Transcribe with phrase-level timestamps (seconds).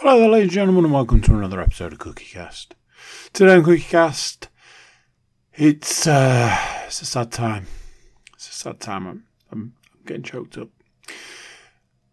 [0.00, 2.74] Hello there, ladies and gentlemen, and welcome to another episode of Cookie Cast.
[3.32, 4.48] Today on Cookie Cast,
[5.54, 6.54] it's, uh,
[6.86, 7.66] it's a sad time.
[8.34, 9.06] It's a sad time.
[9.06, 9.72] I'm, I'm
[10.04, 10.68] getting choked up.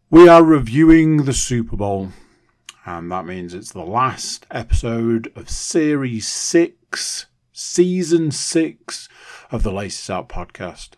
[0.10, 2.14] We are reviewing the Super Bowl,
[2.86, 9.10] and that means it's the last episode of Series 6, Season 6
[9.52, 10.92] of the Laces Out podcast.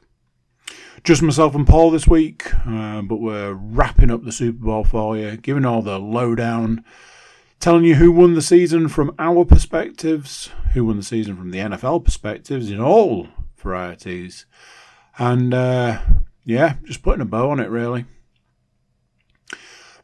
[1.06, 5.16] Just myself and Paul this week, uh, but we're wrapping up the Super Bowl for
[5.16, 6.84] you, giving all the lowdown,
[7.60, 11.60] telling you who won the season from our perspectives, who won the season from the
[11.60, 14.48] NFL perspectives in all varieties,
[15.20, 16.02] and uh,
[16.44, 18.06] yeah, just putting a bow on it really.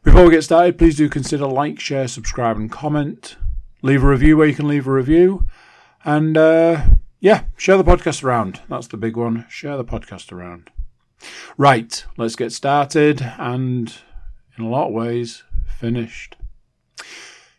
[0.04, 3.34] Before we get started, please do consider like, share, subscribe, and comment.
[3.82, 5.48] Leave a review where you can leave a review,
[6.04, 6.84] and uh,
[7.18, 8.60] yeah, share the podcast around.
[8.68, 9.46] That's the big one.
[9.48, 10.70] Share the podcast around.
[11.56, 13.94] Right, let's get started and,
[14.56, 15.44] in a lot of ways,
[15.78, 16.36] finished.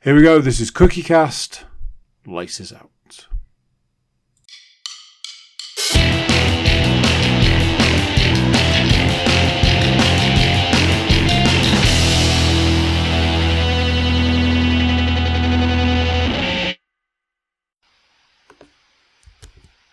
[0.01, 0.39] Here we go.
[0.39, 1.65] This is Cookie Cast.
[2.25, 2.89] Laces out.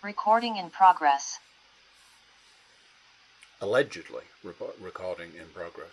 [0.02, 1.38] Recording in progress.
[3.60, 5.90] Allegedly recording in progress.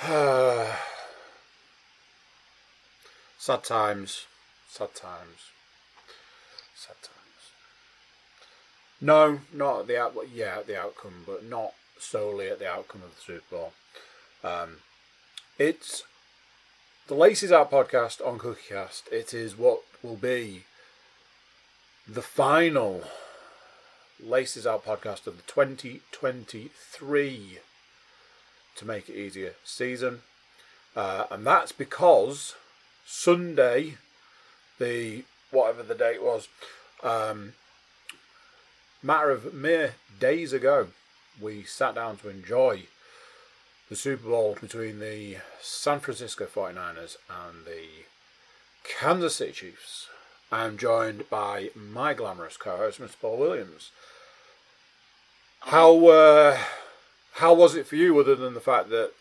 [3.38, 4.26] sad times.
[4.70, 5.50] Sad times.
[6.76, 7.14] Sad times.
[9.00, 10.14] No, not at the out.
[10.32, 13.72] Yeah, at the outcome, but not solely at the outcome of the Super Bowl.
[14.44, 14.76] Um,
[15.58, 16.04] it's
[17.08, 19.12] the Laces Out podcast on CookieCast.
[19.12, 20.64] It is what will be
[22.06, 23.04] the final
[24.24, 27.58] Laces Out podcast of the 2023
[28.76, 30.20] to make it easier season.
[30.96, 32.54] Uh, and that's because
[33.04, 33.96] Sunday,
[34.78, 36.48] the whatever the date was,
[37.02, 37.54] um,
[39.02, 40.88] matter of mere days ago,
[41.40, 42.84] we sat down to enjoy
[43.90, 47.86] the Super Bowl between the San Francisco 49ers and the
[48.84, 50.08] Kansas City Chiefs.
[50.50, 53.20] I'm joined by my glamorous co-host, Mr.
[53.20, 53.90] Paul Williams.
[55.66, 56.58] How uh,
[57.34, 59.12] how was it for you, other than the fact that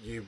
[0.00, 0.26] you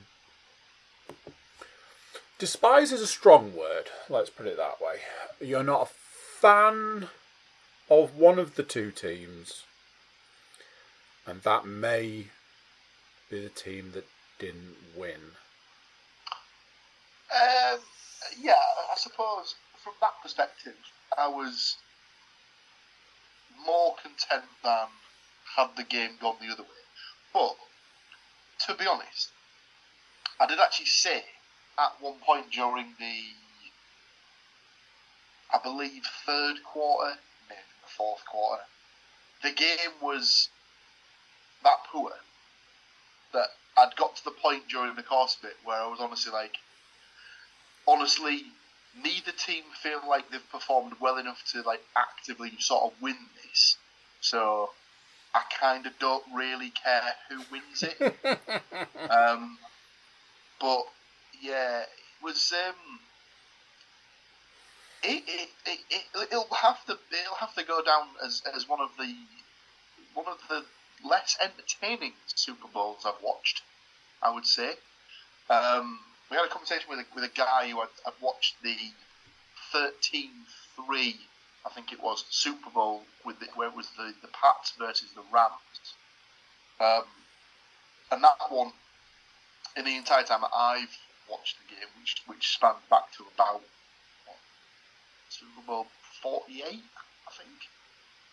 [2.37, 3.85] despise is a strong word.
[4.09, 4.97] Let's put it that way.
[5.39, 5.93] You're not a
[6.41, 7.07] fan
[7.89, 9.63] of one of the two teams,
[11.25, 12.27] and that may
[13.29, 14.07] be the team that
[14.39, 15.21] didn't win.
[17.33, 17.79] Um,
[18.39, 18.53] yeah,
[18.91, 20.75] I suppose from that perspective,
[21.17, 21.77] I was
[23.65, 24.87] more content than
[25.55, 26.69] had the game gone the other way.
[27.33, 27.55] But
[28.67, 29.29] to be honest,
[30.39, 31.23] I did actually say
[31.77, 33.21] at one point during the,
[35.53, 37.15] I believe, third quarter,
[37.49, 38.63] maybe the fourth quarter,
[39.41, 40.49] the game was
[41.63, 42.11] that poor
[43.33, 43.47] that
[43.77, 46.57] I'd got to the point during the course of it where I was honestly like,
[47.87, 48.43] honestly,
[49.01, 53.77] neither team feel like they've performed well enough to like actively sort of win this.
[54.21, 54.69] So
[55.33, 58.15] I kind of don't really care who wins it.
[59.09, 59.57] um,
[60.59, 60.83] but
[61.41, 62.53] yeah, it was.
[62.53, 62.99] Um,
[65.03, 68.79] it, it, it, it, it'll have to it'll have to go down as, as one
[68.79, 69.13] of the
[70.13, 70.63] one of the
[71.05, 73.63] less entertaining Super Bowls I've watched.
[74.21, 74.71] I would say.
[75.49, 75.99] Um,
[76.33, 78.73] we had a conversation with a, with a guy who had, had watched the
[79.71, 80.33] 13-3,
[80.89, 85.09] I think it was, Super Bowl with the, where it was the, the Pats versus
[85.13, 85.93] the Rams.
[86.81, 87.03] Um,
[88.11, 88.71] and that one,
[89.77, 90.97] in the entire time I've
[91.29, 93.61] watched the game, which which spanned back to about
[94.25, 94.41] what,
[95.29, 95.85] Super Bowl
[96.23, 97.57] 48, I think,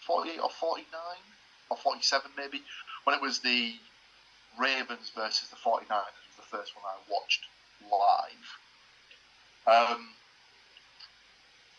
[0.07, 0.89] 48 or 49
[1.69, 2.63] or 47 maybe,
[3.05, 3.75] when it was the
[4.59, 7.45] Ravens versus the 49ers was the first one I watched
[7.91, 8.59] live.
[9.67, 10.09] Um,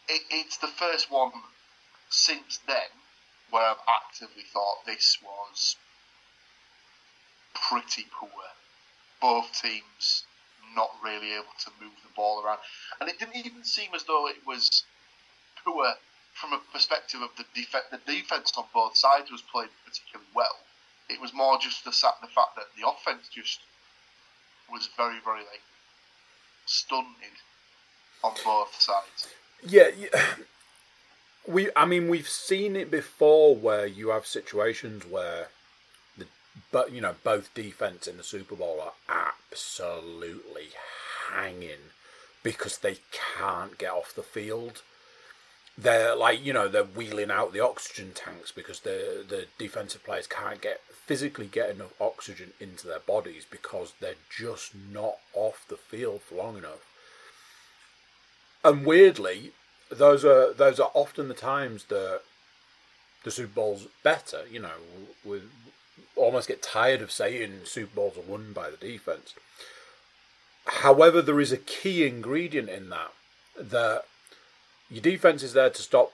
[0.08, 1.32] it, it's the first one
[2.10, 2.92] since then
[3.50, 5.76] where I've actively thought this was
[7.54, 8.30] pretty poor.
[9.22, 10.24] Both teams
[10.76, 12.60] not really able to move the ball around,
[13.00, 14.84] and it didn't even seem as though it was
[15.64, 15.96] poor
[16.34, 20.60] from a perspective of the def- the defense on both sides was played particularly well.
[21.10, 23.60] It was more just the, the fact that the offense just
[24.72, 25.62] was very, very like
[26.66, 27.38] stunted
[28.24, 29.28] on both sides.
[29.68, 30.36] Yeah, yeah,
[31.48, 31.70] we.
[31.76, 35.48] I mean, we've seen it before where you have situations where
[36.18, 36.26] the,
[36.72, 38.94] but you know, both defense in the Super Bowl are
[39.52, 40.70] absolutely
[41.32, 41.92] hanging
[42.44, 44.82] because they can't get off the field.
[45.78, 50.28] They're like you know they're wheeling out the oxygen tanks because the the defensive players
[50.28, 55.78] can't get physically get enough oxygen into their bodies because they're just not off the
[55.78, 56.86] field for long enough.
[58.64, 59.52] And weirdly,
[59.90, 62.22] those are those are often the times that
[63.24, 64.42] the Super Bowl's better.
[64.50, 64.78] You know,
[65.26, 65.42] we
[66.16, 69.34] almost get tired of saying Super Bowls are won by the defense.
[70.66, 73.12] However, there is a key ingredient in that
[73.60, 74.04] that
[74.92, 76.12] your defense is there to stop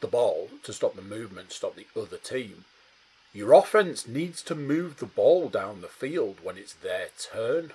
[0.00, 2.64] the ball, to stop the movement, stop the other team.
[3.32, 7.72] Your offense needs to move the ball down the field when it's their turn.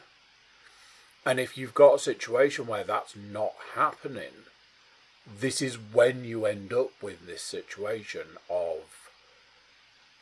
[1.26, 4.46] And if you've got a situation where that's not happening,
[5.28, 9.12] this is when you end up with this situation of.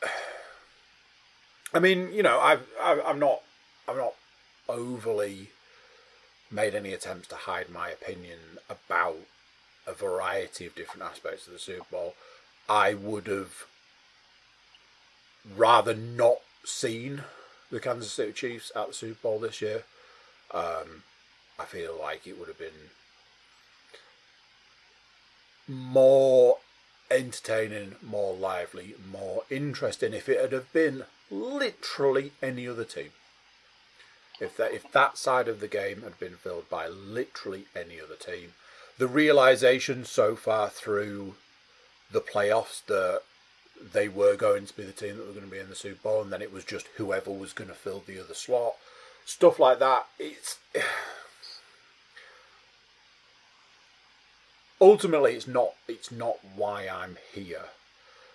[1.74, 3.42] I mean, you know, I've, I've I'm not
[3.86, 4.14] I'm not
[4.68, 5.50] overly
[6.50, 8.38] made any attempts to hide my opinion
[8.68, 9.18] about
[9.88, 12.14] a variety of different aspects of the Super Bowl.
[12.68, 13.64] I would have
[15.56, 17.22] rather not seen
[17.70, 19.84] the Kansas City Chiefs at the Super Bowl this year.
[20.52, 21.02] Um,
[21.58, 22.90] I feel like it would have been
[25.66, 26.58] more
[27.10, 33.10] entertaining, more lively, more interesting if it had have been literally any other team.
[34.40, 38.14] If that if that side of the game had been filled by literally any other
[38.14, 38.54] team,
[38.98, 41.36] the realization so far through
[42.10, 43.22] the playoffs that
[43.92, 46.02] they were going to be the team that were going to be in the Super
[46.02, 48.74] Bowl, and then it was just whoever was going to fill the other slot,
[49.24, 50.06] stuff like that.
[50.18, 50.58] It's
[54.80, 57.66] ultimately it's not it's not why I'm here.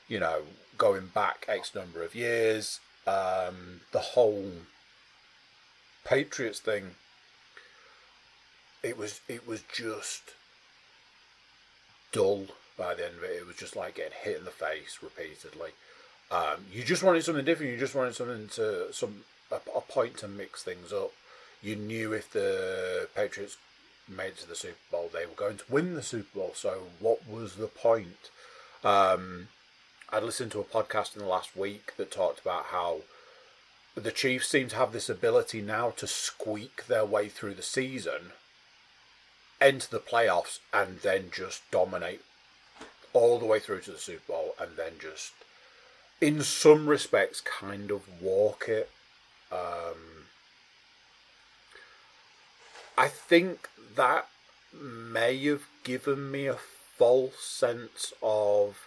[0.08, 0.44] You know,
[0.78, 4.52] going back X number of years, um, the whole
[6.06, 6.96] Patriots thing.
[8.82, 10.34] It was it was just
[12.14, 12.46] dull
[12.78, 13.42] by the end of it.
[13.42, 15.72] It was just like getting hit in the face repeatedly.
[16.32, 17.74] Um, you just wanted something different.
[17.74, 21.12] You just wanted something to some a, a point to mix things up.
[21.62, 23.58] You knew if the Patriots
[24.08, 26.52] made it to the Super Bowl, they were going to win the Super Bowl.
[26.56, 28.30] So what was the point?
[28.84, 29.48] Um,
[30.10, 33.02] I listened to a podcast in the last week that talked about how
[33.96, 38.32] the Chiefs seem to have this ability now to squeak their way through the season,
[39.60, 42.22] enter the playoffs, and then just dominate
[43.14, 45.34] all the way through to the Super Bowl, and then just,
[46.20, 48.90] in some respects, kind of walk it.
[49.52, 50.26] Um,
[52.98, 54.28] I think that
[54.74, 56.58] may have given me a
[56.98, 58.78] false sense of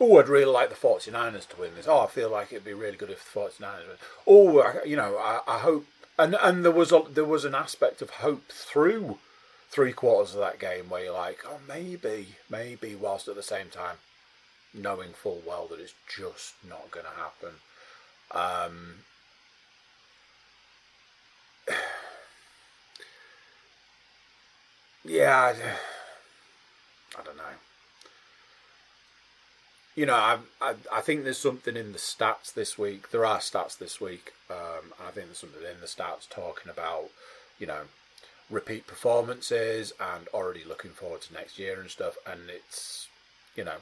[0.00, 1.88] oh, I'd really like the 49ers to win this.
[1.88, 3.96] Oh, I feel like it'd be really good if the 49ers win.
[4.26, 5.86] Oh, you know, I, I hope.
[6.18, 9.18] And and there was a, there was an aspect of hope through
[9.76, 13.68] three quarters of that game where you're like, oh, maybe, maybe, whilst at the same
[13.68, 13.96] time
[14.72, 17.50] knowing full well that it's just not going to happen.
[18.30, 18.94] Um,
[25.04, 25.50] yeah, I,
[27.20, 27.42] I don't know
[29.94, 33.10] you know, I, I, I think there's something in the stats this week.
[33.10, 34.32] There are stats this week.
[34.50, 37.08] Um, I think there's something in the stats talking about,
[37.58, 37.84] you know,
[38.50, 42.16] repeat performances and already looking forward to next year and stuff.
[42.26, 43.08] And it's,
[43.54, 43.78] you know,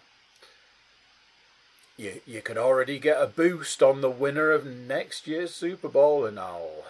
[1.96, 6.24] you you can already get a boost on the winner of next year's Super Bowl,
[6.24, 6.84] and I'll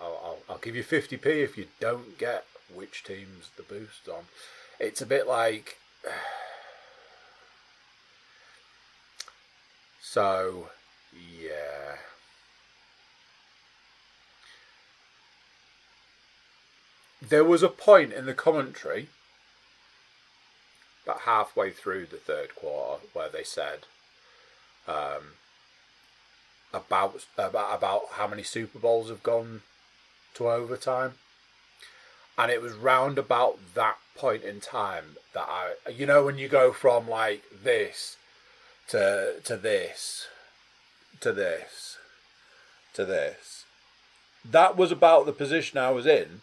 [0.00, 2.44] I'll I'll, give you fifty p if you don't get
[2.74, 4.24] which team's the boost on.
[4.78, 5.78] It's a bit like.
[10.00, 10.70] So,
[11.12, 11.96] yeah.
[17.28, 19.08] There was a point in the commentary,
[21.04, 23.80] about halfway through the third quarter, where they said
[24.86, 25.34] um,
[26.72, 29.62] about, about about how many Super Bowls have gone
[30.34, 31.14] to overtime,
[32.38, 36.48] and it was round about that point in time that I, you know, when you
[36.48, 38.16] go from like this
[38.88, 40.28] to to this,
[41.20, 41.98] to this,
[42.94, 43.64] to this.
[44.44, 46.40] That was about the position I was in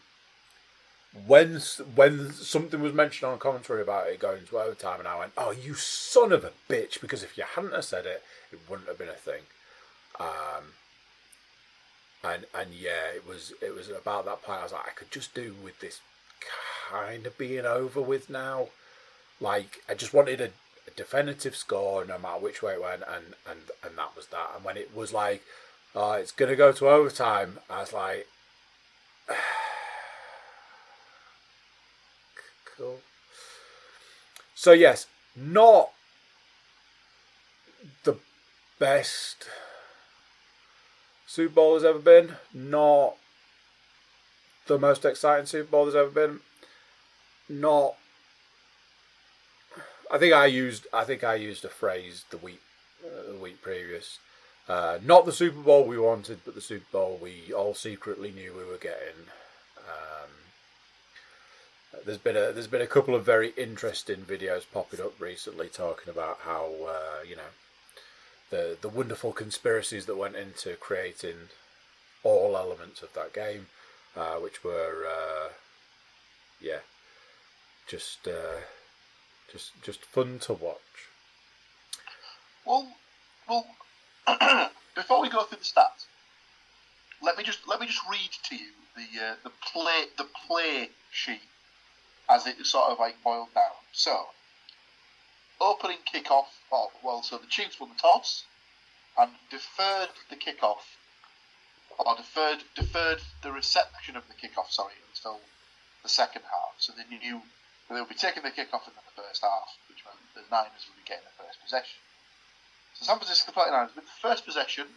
[1.28, 1.62] when
[1.96, 5.52] when something was mentioned on commentary about it going to overtime, and I went, "Oh,
[5.52, 8.98] you son of a bitch!" Because if you hadn't have said it, it wouldn't have
[8.98, 9.44] been a thing.
[10.20, 10.74] Um,
[12.24, 14.60] and and yeah, it was it was about that point.
[14.60, 16.00] I was like, I could just do with this
[16.90, 18.70] kind of being over with now.
[19.42, 20.50] Like, I just wanted a
[20.88, 24.52] a definitive score no matter which way it went, and and and that was that.
[24.56, 25.44] And when it was like,
[25.96, 27.60] uh, it's to go to overtime.
[27.70, 28.28] I was like,
[32.78, 33.00] cool.
[34.54, 35.92] So yes, not
[38.04, 38.18] the
[38.80, 39.48] best
[41.28, 42.38] Super Bowl has ever been.
[42.54, 43.16] Not
[44.68, 46.40] the most exciting Super Bowl there's ever been.
[47.50, 47.96] Not.
[50.12, 50.88] I think I used.
[50.94, 52.62] I think I used a phrase the week,
[53.06, 54.20] uh, the week previous.
[54.68, 58.54] Uh, not the Super Bowl we wanted, but the Super Bowl we all secretly knew
[58.54, 59.28] we were getting.
[59.78, 60.30] Um,
[62.06, 66.10] there's been a there's been a couple of very interesting videos popping up recently talking
[66.10, 67.54] about how uh, you know
[68.50, 71.50] the the wonderful conspiracies that went into creating
[72.24, 73.68] all elements of that game,
[74.16, 75.50] uh, which were uh,
[76.62, 76.80] yeah,
[77.88, 78.62] just uh,
[79.52, 80.80] just just fun to watch.
[82.66, 82.88] Well,
[83.48, 83.66] well,
[84.96, 86.06] before we go through the stats,
[87.22, 90.90] let me just let me just read to you the uh, the play the play
[91.12, 91.42] sheet
[92.30, 93.76] as it sort of like boiled down.
[93.92, 94.28] So,
[95.60, 96.48] opening kickoff.
[96.72, 98.46] Oh, well, so the Chiefs won the toss
[99.18, 100.84] and deferred the kickoff,
[101.98, 104.70] or deferred deferred the reception of the kickoff.
[104.70, 105.40] Sorry, until
[106.04, 106.76] the second half.
[106.78, 107.42] So they knew
[107.90, 111.04] they would be taking the kickoff in the first half, which meant the Niners would
[111.04, 112.00] be getting the first possession.
[112.96, 114.88] So San Francisco 49ers with the first possession,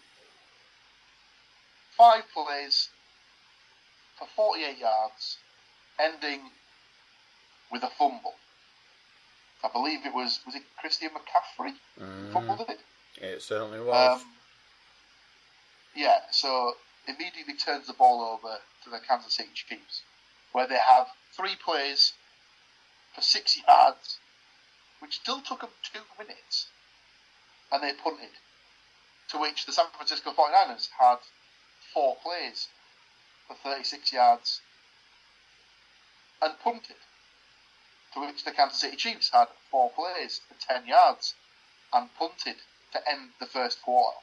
[1.97, 2.89] five plays
[4.19, 5.39] for 48 yards,
[5.99, 6.51] ending
[7.71, 8.35] with a fumble.
[9.65, 11.75] I believe it was was it Christian McCaffrey
[12.33, 12.81] fumbled it.
[13.17, 14.21] It certainly was.
[14.21, 14.27] Um,
[15.95, 16.75] yeah, so
[17.09, 20.03] immediately turns the ball over to the Kansas City Chiefs,
[20.53, 22.13] where they have three plays
[23.15, 24.19] for six yards,
[25.01, 26.69] which still took them two minutes,
[27.73, 28.31] and they punted.
[29.31, 31.19] To which the San Francisco 49ers had
[31.93, 32.69] four plays
[33.47, 34.61] for 36 yards
[36.41, 36.97] and punted.
[38.15, 41.35] To which the Kansas City Chiefs had four plays for 10 yards
[41.93, 42.57] and punted
[42.93, 44.17] to end the first quarter.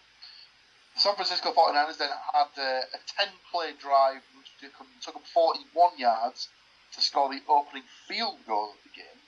[0.95, 5.97] The San Francisco 49ers then had uh, a 10 play drive which took them 41
[5.97, 6.49] yards
[6.93, 9.19] to score the opening field goal of the game.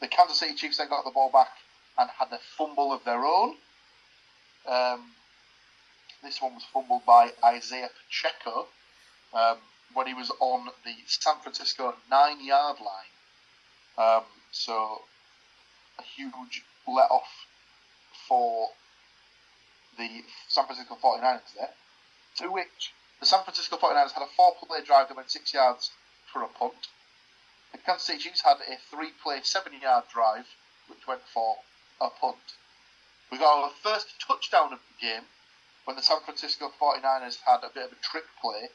[0.00, 1.50] The Kansas City Chiefs then got the ball back
[1.98, 3.56] and had a fumble of their own.
[4.66, 5.12] Um,
[6.22, 8.68] this one was fumbled by Isaiah Pacheco
[9.34, 9.58] um,
[9.92, 13.13] when he was on the San Francisco nine yard line.
[13.96, 15.02] Um, so
[15.98, 17.46] a huge let off
[18.28, 18.68] for
[19.96, 21.70] the San Francisco 49ers there.
[22.38, 25.92] To which the San Francisco 49ers had a four play drive that went six yards
[26.32, 26.88] for a punt.
[27.72, 30.46] The Kansas City Chiefs had a three play, seven yard drive
[30.88, 31.56] which went for
[32.00, 32.56] a punt.
[33.30, 35.24] We got our first touchdown of the game
[35.84, 38.68] when the San Francisco 49ers had a bit of a trick play.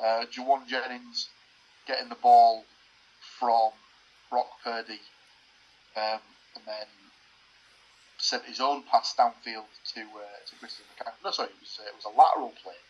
[0.00, 1.28] Uh, Jauan Jennings
[1.86, 2.64] getting the ball
[3.38, 3.72] from
[4.32, 5.04] Brock Purdy
[5.94, 6.24] um,
[6.56, 6.88] and then
[8.16, 11.20] sent his own pass downfield to uh, to Christian McCaffrey.
[11.22, 12.80] No, sorry, it was, uh, it was a lateral play,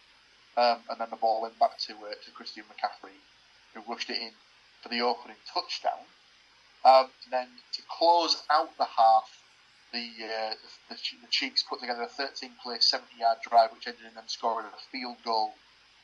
[0.57, 3.19] um, and then the ball went back to uh, to Christian McCaffrey,
[3.75, 4.31] who rushed it in
[4.83, 6.07] for the opening touchdown.
[6.85, 9.43] Um, and then to close out the half,
[9.93, 10.55] the, uh,
[10.89, 14.81] the the Chiefs put together a 13-play, 70-yard drive, which ended in them scoring a
[14.91, 15.55] field goal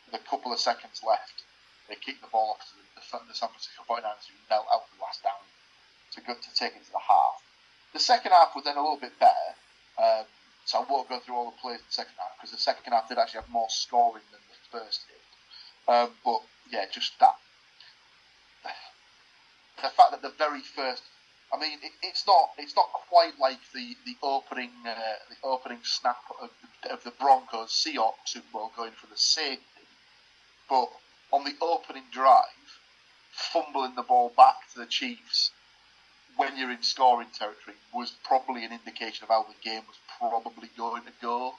[0.06, 1.42] with a couple of seconds left.
[1.88, 5.00] They kicked the ball off to the, the San Francisco 49ers, who knelt out the
[5.00, 5.40] last down
[6.12, 7.40] to go to take it to the half.
[7.92, 9.50] The second half was then a little bit better.
[9.96, 10.24] Um,
[10.64, 12.92] so I won't go through all the plays in the second half because the second
[12.92, 15.24] half did actually have more scoring than the first did.
[15.88, 17.36] Um, but yeah, just that.
[19.80, 21.04] The fact that the very first,
[21.54, 25.78] I mean, it, it's not it's not quite like the the opening uh, the opening
[25.84, 26.50] snap of
[26.82, 29.86] the, of the Broncos Seahawks Super Bowl going for the safety,
[30.68, 30.90] but
[31.32, 32.44] on the opening drive,
[33.32, 35.50] fumbling the ball back to the Chiefs
[36.36, 40.68] when you're in scoring territory was probably an indication of how the game was probably
[40.76, 41.54] going to go.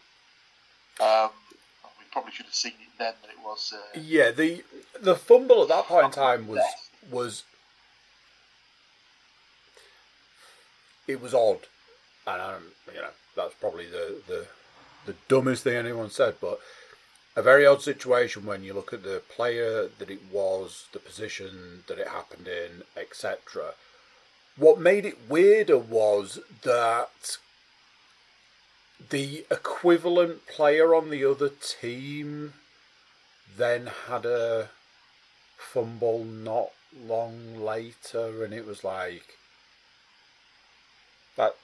[1.01, 1.29] Um,
[1.99, 3.73] we probably should have seen it then that it was.
[3.75, 4.63] Uh, Yeah, the
[4.99, 6.61] the fumble at that point in time was
[7.11, 7.43] was
[11.07, 11.59] it was odd,
[12.27, 14.47] and um, you know that's probably the, the
[15.05, 16.59] the dumbest thing anyone said, but
[17.39, 21.85] a very odd situation when you look at the player that it was, the position
[21.87, 23.75] that it happened in, etc.
[24.57, 27.37] What made it weirder was that
[29.09, 32.55] the equivalent player on the other team
[33.55, 34.71] then had a
[35.57, 39.37] fumble not long later, and it was like
[41.37, 41.55] that.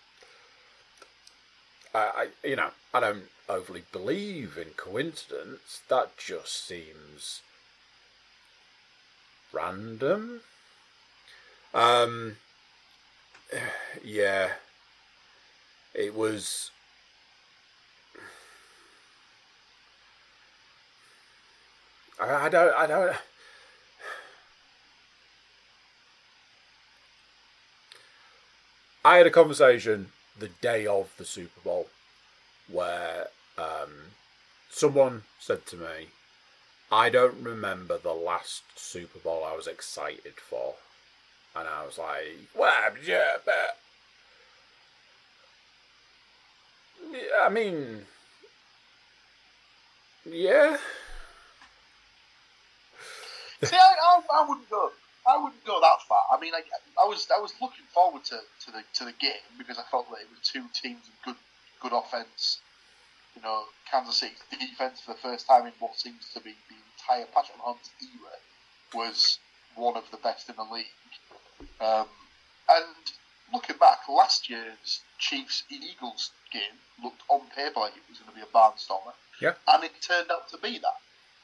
[1.95, 5.81] I, I, you know, I don't overly believe in coincidence.
[5.87, 7.41] That just seems
[9.53, 10.41] random.
[11.73, 12.35] Um,
[14.03, 14.49] yeah,
[15.93, 16.71] it was.
[22.19, 22.75] I, I don't.
[22.75, 23.15] I don't.
[29.05, 31.87] I had a conversation the day of the Super Bowl
[32.71, 33.27] where
[33.57, 34.11] um,
[34.69, 36.09] someone said to me,
[36.91, 40.75] I don't remember the last Super Bowl I was excited for.
[41.55, 42.73] And I was like, well,
[43.05, 43.77] yeah, but.
[47.41, 48.05] I mean,
[50.29, 50.77] yeah.
[53.63, 54.91] See, I, I, I wouldn't go.
[55.27, 56.21] I wouldn't go that far.
[56.31, 56.61] I mean, I,
[57.01, 60.09] I was I was looking forward to, to the to the game because I felt
[60.09, 61.41] that it was two teams with good
[61.81, 62.59] good offense.
[63.35, 66.77] You know, Kansas City's defense for the first time in what seems to be the
[66.95, 68.37] entire Patrick Mahomes era
[68.93, 69.39] was
[69.75, 70.85] one of the best in the league.
[71.81, 72.07] Um,
[72.69, 72.85] and
[73.53, 78.35] looking back, last year's Chiefs Eagles game looked on paper like it was going to
[78.35, 79.13] be a barnstormer.
[79.41, 79.53] Yeah.
[79.67, 80.99] And it turned out to be that.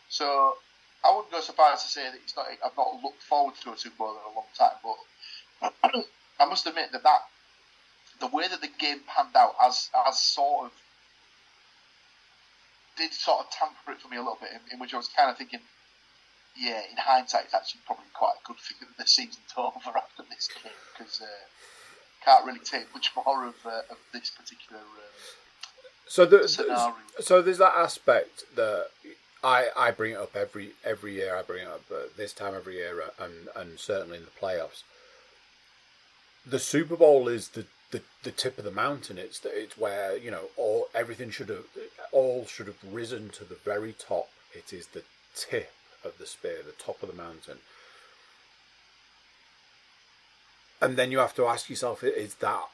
[0.10, 0.56] So
[1.04, 2.46] I wouldn't go so far as to say that it's not.
[2.64, 6.06] I've not looked forward to a Super Bowl in a long time, but
[6.40, 7.22] I must admit that that
[8.20, 10.72] the way that the game panned out as as sort of
[12.98, 15.08] did sort of tamper it for me a little bit, in, in which I was
[15.08, 15.62] kind of thinking,
[16.58, 20.24] yeah, in hindsight, it's actually probably quite a good thing that the season's over after
[20.30, 21.26] this game because uh,
[22.24, 24.82] can't really take much more of, uh, of this particular.
[24.82, 24.86] Um,
[26.08, 26.96] So the, Scenario.
[27.22, 28.88] so there's that aspect that
[29.44, 31.36] I I bring it up every every year.
[31.36, 34.32] I bring it up uh, this time every year, uh, and and certainly in the
[34.40, 34.84] playoffs.
[36.46, 39.20] The Super Bowl is the, the, the tip of the mountain.
[39.20, 41.66] It's the, it's where you know all everything should have
[42.12, 44.30] all should have risen to the very top.
[44.54, 45.04] It is the
[45.36, 45.72] tip
[46.04, 47.58] of the spear, the top of the mountain.
[50.82, 52.66] And then you have to ask yourself: Is that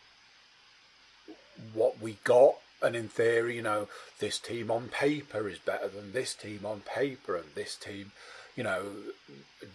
[1.73, 2.55] what we got?
[2.81, 3.87] And in theory, you know,
[4.19, 8.11] this team on paper is better than this team on paper, and this team,
[8.55, 8.83] you know,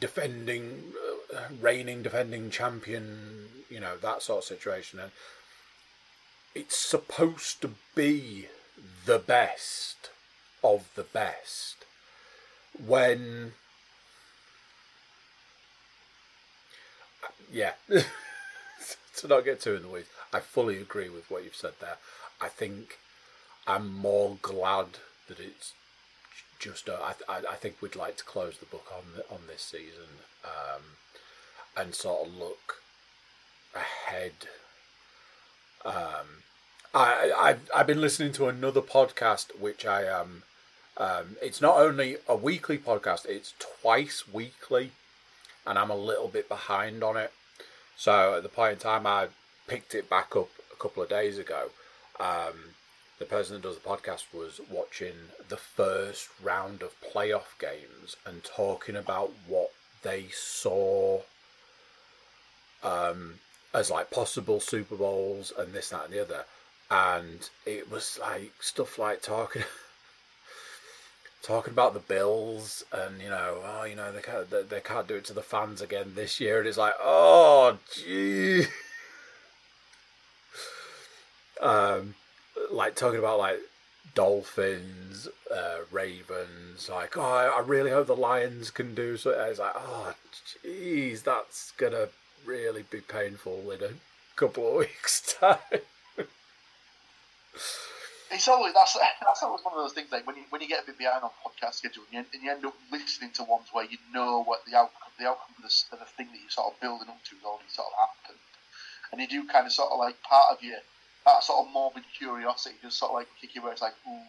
[0.01, 0.93] defending,
[1.35, 5.01] uh, reigning defending champion, you know, that sort of situation.
[5.01, 5.11] And
[6.55, 8.47] it's supposed to be
[9.05, 10.11] the best
[10.63, 11.85] of the best
[12.87, 13.53] when
[17.53, 17.73] yeah
[19.23, 21.97] to not get too in the weeds i fully agree with what you've said there
[22.41, 22.99] i think
[23.67, 24.87] i'm more glad
[25.29, 25.73] that it's
[26.59, 26.97] just uh,
[27.29, 30.83] I, I, think we'd like to close the book on the, on this season um,
[31.77, 32.77] and sort of look
[33.75, 34.33] ahead
[35.85, 36.43] um,
[36.95, 37.33] I,
[37.75, 40.43] I I've been listening to another podcast which I am.
[40.97, 44.93] Um, it's not only a weekly podcast; it's twice weekly,
[45.67, 47.33] and I'm a little bit behind on it.
[47.97, 49.29] So at the point in time, I
[49.67, 51.71] picked it back up a couple of days ago.
[52.19, 52.75] Um,
[53.19, 55.15] the person that does the podcast was watching
[55.49, 59.71] the first round of playoff games and talking about what
[60.03, 61.21] they saw
[62.83, 63.35] um,
[63.73, 66.45] as like possible Super Bowls and this, that, and the other.
[66.91, 69.63] And it was like stuff like talking.
[71.43, 75.09] Talking about the Bills and you know, oh, you know they can't they, they can't
[75.09, 78.61] do it to the fans again this year, and it's like, oh, gee,
[81.61, 82.15] um,
[82.71, 83.59] like talking about like
[84.15, 89.31] Dolphins, uh, Ravens, like, oh, I, I really hope the Lions can do so.
[89.31, 90.15] It's like, oh,
[90.65, 92.09] jeez, that's gonna
[92.45, 93.91] really be painful in a
[94.37, 95.59] couple of weeks' time.
[98.33, 100.83] It's always that's that's always one of those things like when you when you get
[100.83, 103.69] a bit behind on podcast schedule and you, and you end up listening to ones
[103.73, 106.51] where you know what the outcome the outcome of the, of the thing that you're
[106.51, 108.43] sort of building up to has already sort of happened,
[109.13, 110.77] and you do kind of sort of like part of you
[111.25, 114.27] that sort of morbid curiosity just sort of like kick you where it's like ooh,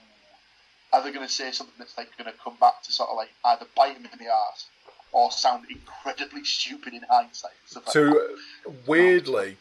[0.92, 3.16] are they going to say something that's like going to come back to sort of
[3.16, 4.68] like either bite them in the ass
[5.12, 7.52] or sound incredibly stupid in hindsight?
[7.66, 9.58] Stuff like uh, weirdly,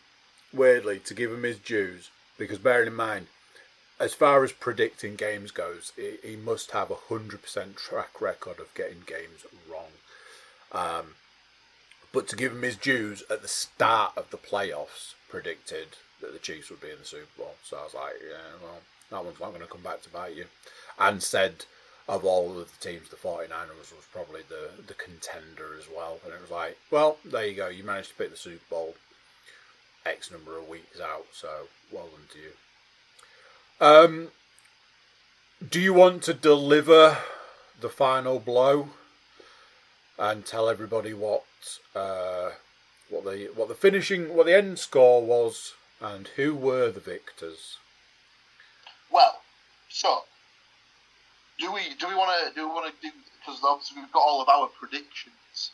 [0.53, 3.29] weirdly, to give him his dues, because bearing in mind,
[4.03, 8.75] as far as predicting games goes, he, must have a hundred percent track record of
[8.75, 9.93] getting games wrong.
[10.73, 11.15] Um,
[12.13, 15.87] but to give him his dues, at the start of the playoffs, predicted
[16.21, 17.55] that the Chiefs would be in the Super Bowl.
[17.63, 20.35] So I was like, yeah, well, that one's not going to come back to bite
[20.35, 20.47] you.
[20.99, 21.65] And said
[22.09, 26.19] of all of the teams, the 49ers was probably the, the contender as well.
[26.25, 27.69] And it was like, well, there you go.
[27.69, 28.95] You managed to pick the Super Bowl
[30.05, 31.27] X number of weeks out.
[31.33, 31.49] So
[31.93, 32.51] well done to you.
[33.83, 34.29] Um,
[35.69, 37.19] do you want to deliver
[37.81, 38.91] the final blow
[40.17, 41.43] and tell everybody what
[41.93, 42.51] uh,
[43.11, 47.79] what the what the finishing what the end score was and who were the victors?
[49.11, 49.41] Well,
[49.89, 50.21] so
[51.59, 54.21] do we do we want to do we want to do because obviously we've got
[54.21, 55.73] all of our predictions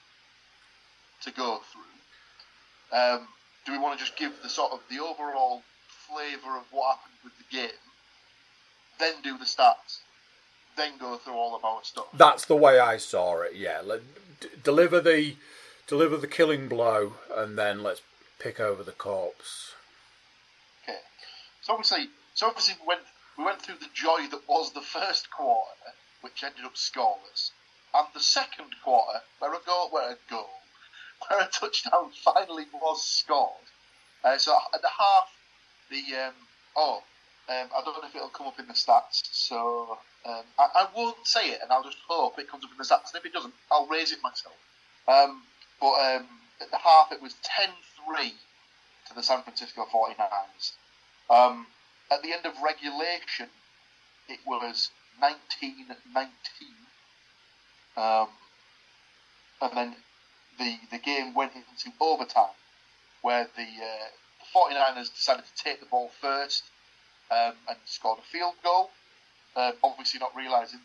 [1.24, 2.98] to go through.
[2.98, 3.28] Um,
[3.66, 5.62] do we want to just give the sort of the overall
[6.08, 7.88] flavour of what happened with the game,
[8.98, 10.00] then do the stats,
[10.76, 12.06] then go through all of our stuff?
[12.14, 13.54] That's the way I saw it.
[13.54, 14.02] Yeah, Let,
[14.40, 15.37] d- deliver the
[15.87, 18.02] deliver the killing blow, and then let's
[18.38, 19.72] pick over the corpse.
[20.84, 20.98] Okay.
[21.62, 23.00] So obviously, so obviously we went
[23.37, 27.50] we went through the joy that was the first quarter, which ended up scoreless,
[27.94, 30.50] and the second quarter where a goal, where a goal,
[31.28, 33.52] where a touchdown finally was scored.
[34.24, 35.28] Uh, so at the half,
[35.90, 36.34] the um,
[36.76, 37.02] oh,
[37.48, 39.22] um, I don't know if it'll come up in the stats.
[39.32, 42.76] So um, I, I won't say it, and I'll just hope it comes up in
[42.76, 43.12] the stats.
[43.12, 44.56] And if it doesn't, I'll raise it myself.
[45.06, 45.42] Um,
[45.80, 46.26] but um,
[46.61, 47.34] at the half, it was
[48.14, 48.32] 10-3
[49.08, 50.72] to the San Francisco 49ers.
[51.30, 51.66] Um,
[52.11, 53.48] at the end of regulation,
[54.28, 54.90] it was
[55.22, 55.88] 19-19.
[57.96, 58.28] Um,
[59.61, 59.96] and then
[60.58, 62.54] the the game went into overtime,
[63.22, 64.08] where the, uh,
[64.40, 66.64] the 49ers decided to take the ball first
[67.30, 68.90] um, and scored a field goal.
[69.56, 70.80] Um, obviously, not realizing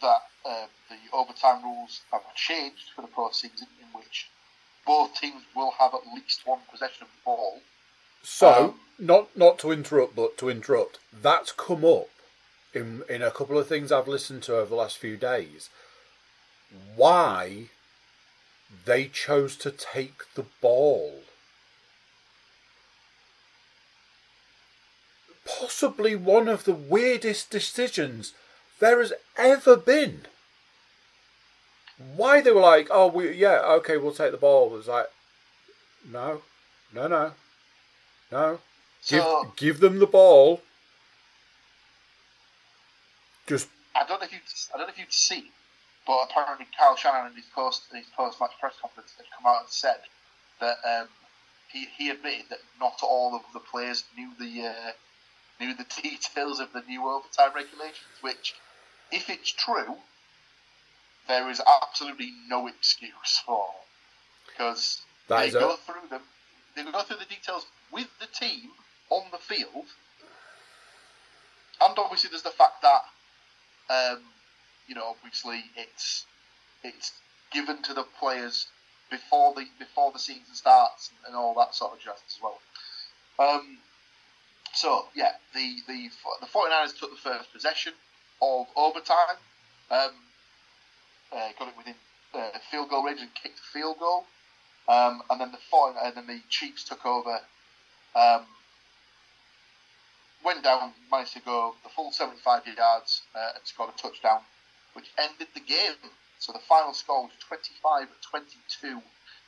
[0.00, 4.28] that um, the overtime rules have changed for the postseason, in which
[4.86, 7.60] both teams will have at least one possession of the ball.
[8.22, 10.98] So, Um, not not to interrupt, but to interrupt.
[11.12, 12.08] That's come up
[12.74, 15.70] in in a couple of things I've listened to over the last few days.
[16.94, 17.70] Why
[18.84, 21.22] they chose to take the ball?
[25.46, 28.34] Possibly one of the weirdest decisions
[28.80, 30.22] there has ever been.
[31.98, 34.66] Why they were like, oh, we yeah, okay, we'll take the ball.
[34.66, 35.06] It was like,
[36.10, 36.42] no,
[36.92, 37.32] no, no,
[38.30, 38.58] no.
[39.06, 40.60] Give, So give them the ball.
[43.46, 44.38] Just I don't know if you
[44.74, 45.46] I don't know if you'd seen,
[46.06, 49.46] but apparently Kyle Shanahan in his post in his post match press conference had come
[49.46, 50.00] out and said
[50.60, 51.08] that um,
[51.68, 54.92] he he admitted that not all of the players knew the uh,
[55.60, 58.20] knew the details of the new overtime regulations.
[58.20, 58.54] Which,
[59.10, 59.96] if it's true,
[61.28, 63.66] there is absolutely no excuse for
[64.48, 66.22] because they go through them.
[66.74, 68.70] They go through the details with the team
[69.10, 69.86] on the field,
[71.80, 73.02] and obviously there's the fact that
[73.88, 74.20] um,
[74.86, 76.26] you know, obviously it's
[76.82, 77.12] it's
[77.52, 78.66] given to the players
[79.10, 82.58] before the before the season starts and all that sort of jazz as well.
[83.38, 83.78] Um,
[84.76, 86.10] so yeah, the the
[86.40, 87.94] the 49ers took the first possession
[88.42, 89.36] of overtime,
[89.90, 90.10] um,
[91.32, 91.94] uh, got it within
[92.34, 94.26] uh, field goal range and kicked a field goal,
[94.88, 97.40] um, and then the 40, and then the Chiefs took over.
[98.14, 98.46] Um,
[100.44, 104.40] went down, managed to go the full 75 yards uh, and scored a touchdown,
[104.92, 105.96] which ended the game.
[106.38, 109.02] So the final score was 25 22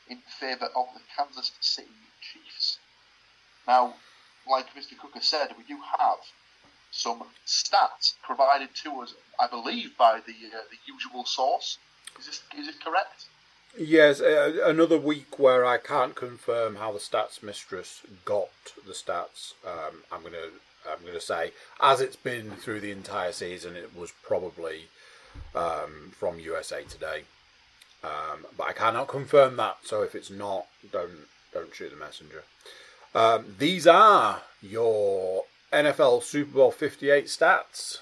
[0.09, 1.89] in favour of the Kansas City
[2.21, 2.79] Chiefs.
[3.67, 3.95] Now,
[4.49, 4.97] like Mr.
[4.99, 6.19] Cook has said, we do have
[6.91, 11.79] some stats provided to us, I believe, by the uh, the usual source.
[12.19, 13.27] Is this is it correct?
[13.79, 18.51] yes, uh, another week where I can't confirm how the stats mistress got
[18.87, 19.53] the stats.
[19.67, 20.51] Um, I'm gonna
[20.91, 24.89] I'm gonna say as it's been through the entire season, it was probably
[25.55, 27.25] um, from USA Today.
[28.03, 29.79] Um, but I cannot confirm that.
[29.85, 32.45] So if it's not, don't don't shoot the messenger.
[33.15, 37.99] Um, these are your NFL Super Bowl 58 stats.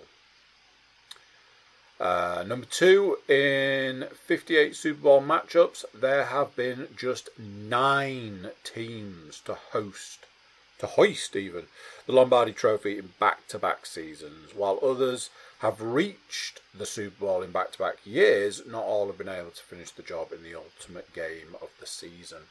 [1.99, 9.55] Uh, number two, in 58 Super Bowl matchups, there have been just nine teams to
[9.55, 10.27] host,
[10.79, 11.67] to hoist even,
[12.07, 17.43] the Lombardi Trophy in back to back seasons, while others have reached the Super Bowl
[17.43, 20.43] in back to back years, not all have been able to finish the job in
[20.43, 22.43] the ultimate game of the season.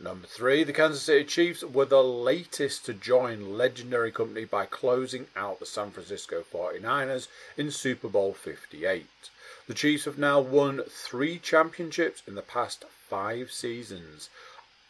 [0.00, 5.28] Number three, the Kansas City Chiefs were the latest to join legendary company by closing
[5.36, 9.06] out the San Francisco 49ers in Super Bowl 58.
[9.68, 14.30] The Chiefs have now won three championships in the past five seasons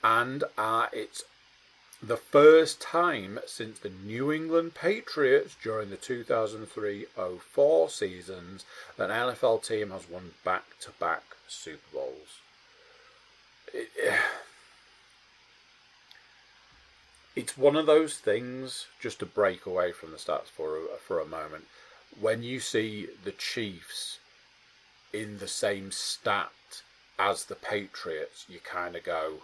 [0.02, 1.24] and are its
[2.06, 8.64] the first time since the New England Patriots during the 2003-04 seasons
[8.96, 12.40] that an NFL team has won back-to-back Super Bowls.
[13.72, 13.88] It,
[17.36, 21.20] it's one of those things just to break away from the stats for a, for
[21.20, 21.64] a moment
[22.20, 24.18] when you see the Chiefs
[25.12, 26.50] in the same stat
[27.18, 29.42] as the Patriots you kind of go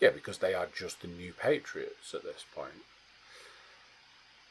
[0.00, 2.84] yeah because they are just the new Patriots at this point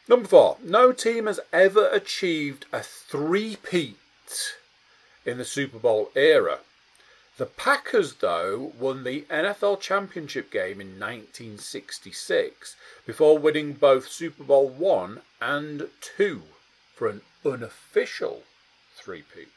[0.07, 3.97] number 4 no team has ever achieved a three-peat
[5.25, 6.59] in the Super Bowl era
[7.37, 14.69] the Packers, though, won the NFL Championship game in 1966 before winning both Super Bowl
[14.69, 16.43] one and two
[16.93, 18.43] for an unofficial
[18.95, 19.49] three-peat.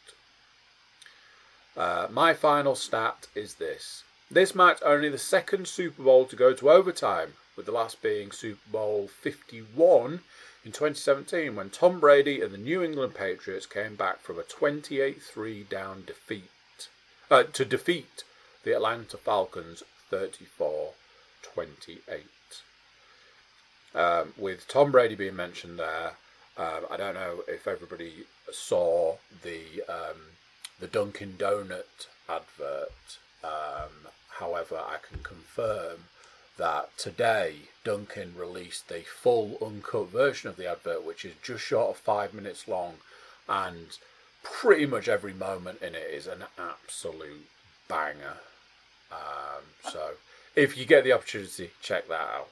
[1.77, 4.03] Uh, my final stat is this.
[4.31, 8.31] This marked only the second Super Bowl to go to overtime, with the last being
[8.31, 10.21] Super Bowl 51
[10.65, 15.23] in 2017 when Tom Brady and the New England Patriots came back from a 28
[15.23, 16.51] 3 down defeat
[17.31, 18.23] uh, to defeat
[18.65, 20.93] the Atlanta Falcons 34
[21.43, 22.25] 28.
[23.95, 26.13] Um, with Tom Brady being mentioned there,
[26.59, 30.37] um, I don't know if everybody saw the um,
[30.79, 33.19] the Dunkin' Donut advert.
[33.43, 36.05] Um, however, I can confirm
[36.57, 41.91] that today Dunkin' released the full uncut version of the advert, which is just short
[41.91, 42.95] of five minutes long,
[43.49, 43.97] and
[44.43, 47.47] pretty much every moment in it is an absolute
[47.89, 48.39] banger.
[49.11, 50.11] Um, so
[50.55, 52.49] if you get the opportunity, check that out.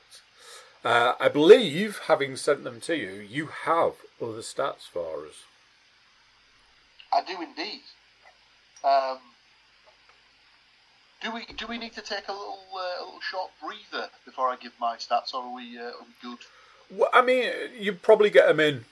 [0.84, 5.42] Uh, I believe, having sent them to you, you have other stats for us.
[7.12, 7.80] I do indeed.
[8.84, 9.18] Um,
[11.22, 14.48] do we do we need to take a little uh, a little short breather before
[14.48, 16.38] I give my stats, or are we, uh, are we good?
[16.90, 18.84] Well, I mean, you probably get them in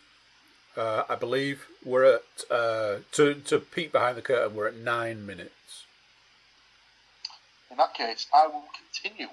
[0.77, 4.57] uh, I believe we're at uh, to to peek behind the curtain.
[4.57, 5.85] We're at nine minutes.
[7.71, 9.29] In that case, I will continue.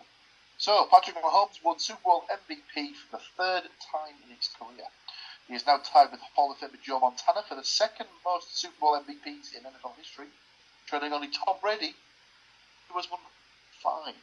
[0.58, 4.86] So, Patrick Mahomes won Super Bowl MVP for the third time in his career.
[5.47, 8.75] He is now tied with Hall of Famer Joe Montana for the second most Super
[8.80, 10.27] Bowl MVPs in NFL history,
[10.86, 11.95] trailing only Tom Brady,
[12.91, 13.19] who has won
[13.82, 14.15] five.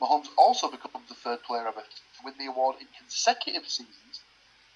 [0.00, 4.20] Mahomes also becomes the third player ever to win the award in consecutive seasons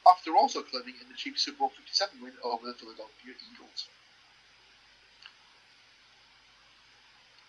[0.06, 3.86] after also claiming in the Chiefs Super Bowl 57 win over the Philadelphia Eagles.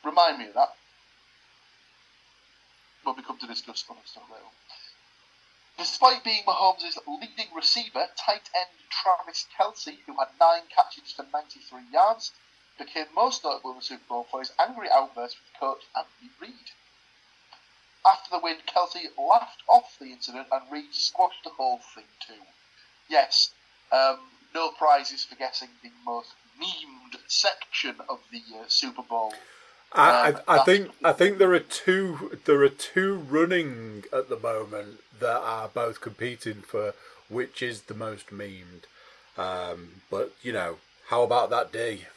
[0.04, 0.76] Remind me of that.
[3.04, 4.46] When we come to discuss other stuff later
[5.78, 11.82] Despite being Mahomes' leading receiver, tight end Travis Kelce, who had nine catches for 93
[11.92, 12.34] yards,
[12.78, 16.72] became most notable in the Super Bowl for his angry outburst with coach Andy Reid.
[18.06, 22.42] After the win, Kelce laughed off the incident and Reid squashed the whole thing too.
[23.10, 23.52] Yes,
[23.92, 24.18] um,
[24.54, 26.30] no prizes for guessing the most
[26.60, 29.34] memed section of the uh, Super Bowl.
[29.94, 34.30] I, Um, I, I think I think there are two there are two running at
[34.30, 36.94] the moment that are both competing for
[37.30, 38.84] which is the most memed.
[39.38, 42.08] Um, but you know, how about that day?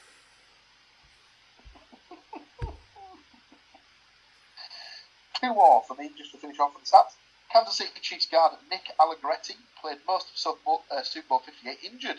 [5.45, 7.17] Two more for me, just to finish off with the stats.
[7.53, 11.85] Kansas City Chiefs guard Nick Allegretti played most of Super Bowl, uh, Super Bowl 58
[11.85, 12.17] injured.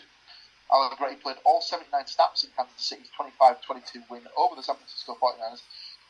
[0.70, 5.62] Allegretti played all 79 snaps in Kansas City's 25-22 win over the San Francisco 49ers,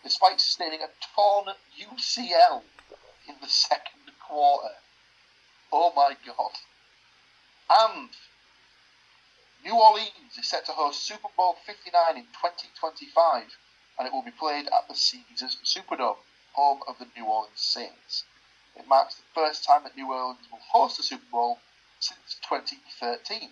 [0.04, 2.60] despite sustaining a torn UCL
[3.26, 4.74] in the second quarter.
[5.72, 6.52] Oh my god.
[7.70, 8.10] And
[9.64, 13.56] New Orleans is set to host Super Bowl 59 in 2025,
[13.98, 16.18] and it will be played at the Caesars Superdome,
[16.56, 18.24] home of the New Orleans Saints.
[18.76, 21.58] It marks the first time that New Orleans will host a Super Bowl
[22.00, 23.50] since 2013.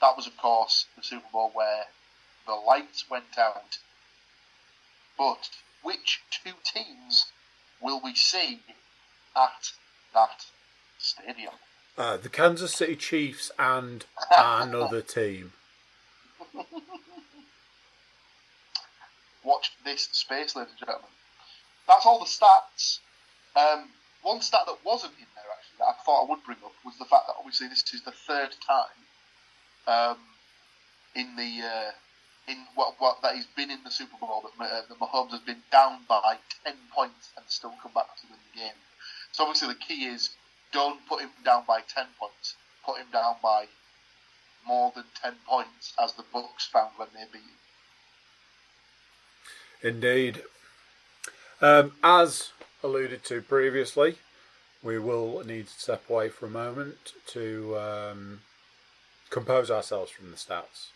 [0.00, 1.84] That was, of course, the Super Bowl where
[2.46, 3.78] the lights went out.
[5.16, 5.50] But
[5.82, 7.26] which two teams
[7.80, 8.60] will we see
[9.36, 9.72] at
[10.12, 10.46] that
[10.98, 11.54] stadium?
[11.96, 14.04] Uh, the Kansas City Chiefs and
[14.36, 15.52] another team.
[19.44, 21.10] Watch this space, ladies and gentlemen.
[21.86, 22.98] That's all the stats.
[23.56, 23.90] Um,
[24.22, 26.96] one stat that wasn't in there actually that I thought I would bring up was
[26.98, 28.98] the fact that obviously this is the third time
[29.86, 30.18] um,
[31.14, 31.90] in the uh,
[32.48, 35.40] in what, what that he's been in the Super Bowl that, uh, that Mahomes has
[35.40, 38.78] been down by ten points and still come back to win the game.
[39.32, 40.30] So obviously the key is
[40.72, 42.56] don't put him down by ten points.
[42.84, 43.66] Put him down by
[44.66, 47.42] more than ten points, as the Bucs found when they beat.
[49.82, 50.42] Indeed.
[51.64, 52.50] Um, as
[52.82, 54.16] alluded to previously,
[54.82, 58.40] we will need to step away for a moment to um,
[59.30, 60.88] compose ourselves from the stats.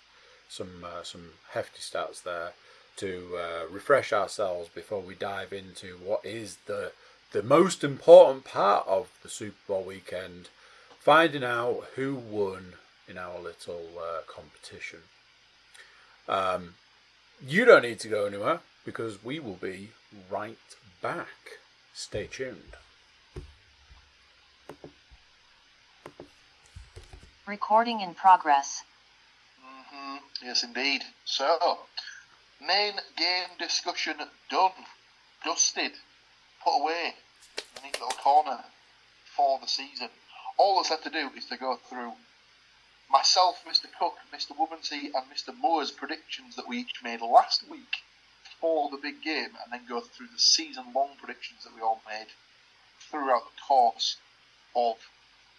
[0.46, 2.52] Some uh, some hefty stats there
[2.96, 6.92] to uh, refresh ourselves before we dive into what is the
[7.33, 10.50] the most important part of the Super Bowl weekend,
[10.98, 12.74] finding out who won
[13.09, 14.98] in our little uh, competition.
[16.28, 16.74] Um,
[17.40, 19.92] you don't need to go anywhere because we will be
[20.31, 20.59] right
[21.03, 21.59] back.
[21.92, 22.77] Stay tuned.
[27.47, 28.83] Recording in progress.
[29.62, 31.03] hmm Yes, indeed.
[31.25, 31.79] So,
[32.61, 34.16] main game discussion
[34.51, 34.73] done,
[35.44, 35.92] dusted,
[36.62, 37.14] put away,
[37.57, 38.64] in a neat little corner
[39.35, 40.09] for the season.
[40.59, 42.12] All that's left to do is to go through
[43.11, 43.87] myself, Mr.
[43.99, 44.53] Cook, Mr.
[44.57, 45.57] Womansey, and Mr.
[45.57, 47.97] Moore's predictions that we each made last week
[48.61, 52.29] for the big game, and then go through the season-long predictions that we all made
[53.11, 54.16] throughout the course
[54.75, 54.97] of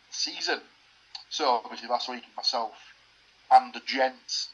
[0.10, 0.62] the season.
[1.30, 2.74] So, obviously, last week, myself
[3.52, 4.50] and the gents,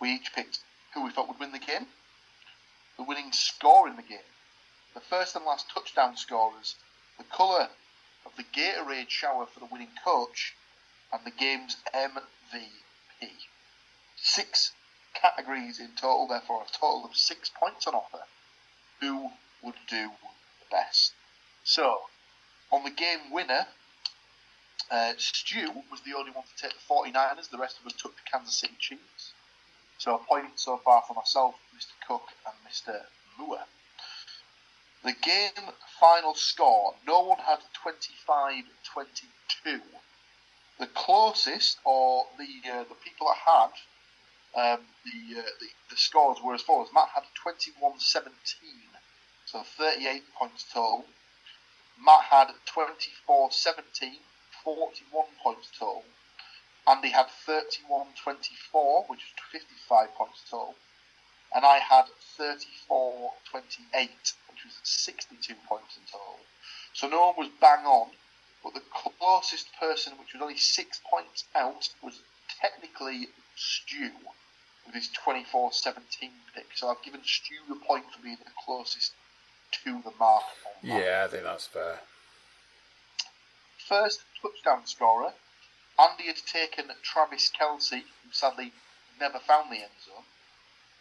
[0.00, 0.58] we each picked
[0.94, 1.86] who we thought would win the game,
[2.96, 4.18] the winning score in the game,
[4.94, 6.76] the first and last touchdown scorers,
[7.18, 7.68] the colour
[8.24, 10.54] of the Gatorade shower for the winning coach,
[11.12, 12.68] and the game's MVP.
[14.16, 14.72] Six
[15.20, 18.22] categories in total, therefore a total of six points on offer.
[19.00, 19.30] Who
[19.62, 20.10] would do
[20.60, 21.12] the best?
[21.64, 22.02] So,
[22.70, 23.66] on the game winner,
[24.90, 27.50] uh, Stu was the only one to take the 49ers.
[27.50, 29.32] The rest of us took the Kansas City Chiefs.
[29.98, 31.92] So a point so far for myself, Mr.
[32.06, 33.06] Cook, and Mr.
[33.38, 33.66] Moore.
[35.02, 39.80] The game final score, no one had 25-22.
[40.78, 43.70] The closest, or the uh, the people that had
[44.56, 46.88] um, the, uh, the the scores were as follows.
[46.92, 47.96] Matt had 21-17,
[49.46, 51.06] so 38 points total.
[52.04, 54.18] Matt had 24-17,
[54.62, 56.04] 41 points total.
[56.86, 60.74] Andy had 31-24, which is 55 points total.
[61.54, 62.06] And I had
[62.38, 66.40] 34-28, which was 62 points in total.
[66.92, 68.10] So no one was bang on,
[68.62, 72.20] but the closest person, which was only six points out, was
[72.60, 74.10] technically Stu
[74.86, 76.66] with his 24-17 pick.
[76.74, 79.12] So I've given Stu the point for being the closest
[79.84, 80.44] to the mark.
[80.82, 81.04] On that.
[81.04, 82.00] Yeah, I think that's fair.
[83.78, 85.32] First touchdown scorer,
[85.98, 88.72] Andy had taken Travis Kelce, who sadly
[89.18, 90.24] never found the end zone.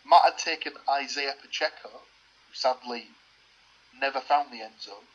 [0.06, 3.10] Matt had taken Isaiah Pacheco, who sadly
[4.00, 5.08] never found the end zone.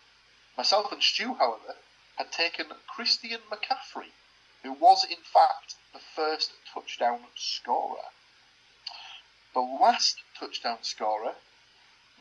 [0.56, 1.76] Myself and Stu, however,
[2.16, 4.12] had taken Christian McCaffrey,
[4.62, 8.11] who was in fact the first touchdown scorer.
[9.53, 11.35] The last touchdown scorer,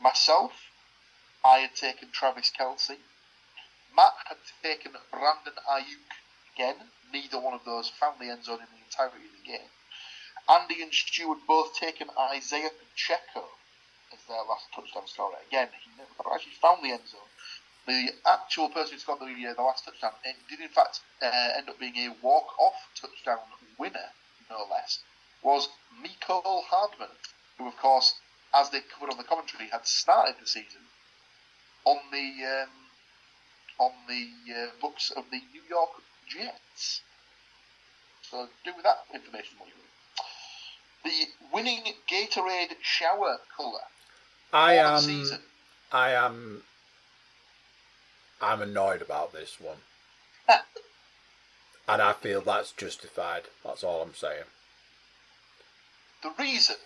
[0.00, 0.52] myself,
[1.44, 2.98] I had taken Travis Kelce.
[3.94, 6.10] Matt had taken Brandon Aiyuk
[6.54, 6.90] again.
[7.12, 9.70] Neither one of those found the end zone in the entirety of the game.
[10.48, 13.48] Andy and Stu had both taken Isaiah Pacheco
[14.12, 15.38] as their last touchdown scorer.
[15.46, 17.30] Again, he never actually found the end zone.
[17.86, 21.52] The actual person who scored the, uh, the last touchdown it did, in fact, uh,
[21.56, 23.38] end up being a walk-off touchdown
[23.78, 24.10] winner,
[24.50, 24.98] no less,
[25.42, 25.68] was
[26.02, 27.08] Mecole Hardman,
[27.58, 28.14] who, of course,
[28.54, 30.80] as they covered on the commentary, had started the season
[31.84, 32.68] on the um,
[33.78, 35.90] on the uh, books of the New York
[36.28, 37.02] Jets.
[38.30, 39.80] So do with that information what you will.
[41.02, 43.80] The winning Gatorade shower colour
[44.52, 45.00] I for the am.
[45.00, 45.38] season.
[45.92, 46.62] I am.
[48.40, 49.78] I'm annoyed about this one,
[51.88, 53.42] and I feel that's justified.
[53.64, 54.44] That's all I'm saying.
[56.22, 56.76] The reason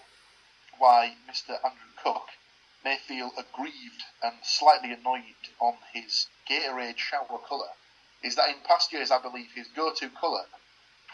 [0.78, 1.59] why Mr.
[1.64, 2.28] Andrew Cook
[2.85, 7.70] may feel aggrieved and slightly annoyed on his Gatorade shower colour
[8.22, 10.47] is that in past years, I believe his go-to colour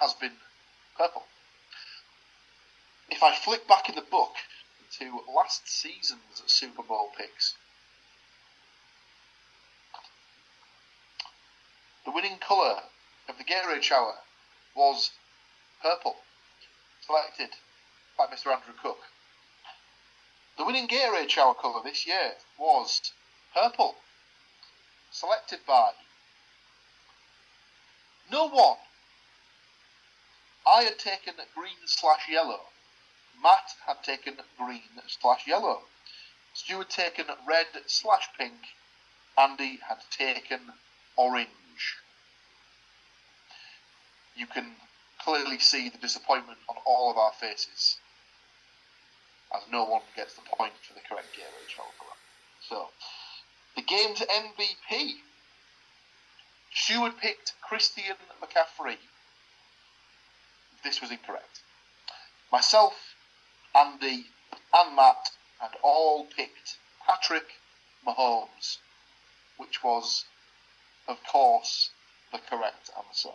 [0.00, 0.36] has been
[0.96, 1.26] purple.
[3.08, 4.34] If I flick back in the book
[4.98, 7.54] to last season's Super Bowl picks,
[12.04, 12.82] the winning colour
[13.28, 14.18] of the Gatorade shower
[14.74, 15.10] was
[15.80, 16.16] purple,
[17.06, 17.50] selected
[18.20, 18.52] by Mr.
[18.52, 18.98] Andrew Cook.
[20.58, 23.14] The winning Gatorade shower colour this year was
[23.54, 23.96] purple,
[25.10, 25.92] selected by
[28.30, 28.76] No one.
[30.66, 32.60] I had taken green slash yellow.
[33.42, 35.84] Matt had taken green slash yellow.
[36.52, 38.66] Stu had taken red slash pink.
[39.38, 40.74] Andy had taken
[41.16, 41.96] orange.
[44.36, 44.76] You can
[45.18, 47.96] clearly see the disappointment on all of our faces
[49.54, 51.76] as no one gets the point for the correct gear each
[52.68, 52.88] So,
[53.76, 55.20] the game's MVP.
[56.72, 58.98] Stu had picked Christian McCaffrey.
[60.84, 61.60] This was incorrect.
[62.52, 63.14] Myself,
[63.74, 64.26] Andy,
[64.72, 67.60] and Matt had all picked Patrick
[68.06, 68.78] Mahomes,
[69.56, 70.24] which was,
[71.08, 71.90] of course,
[72.32, 73.34] the correct answer.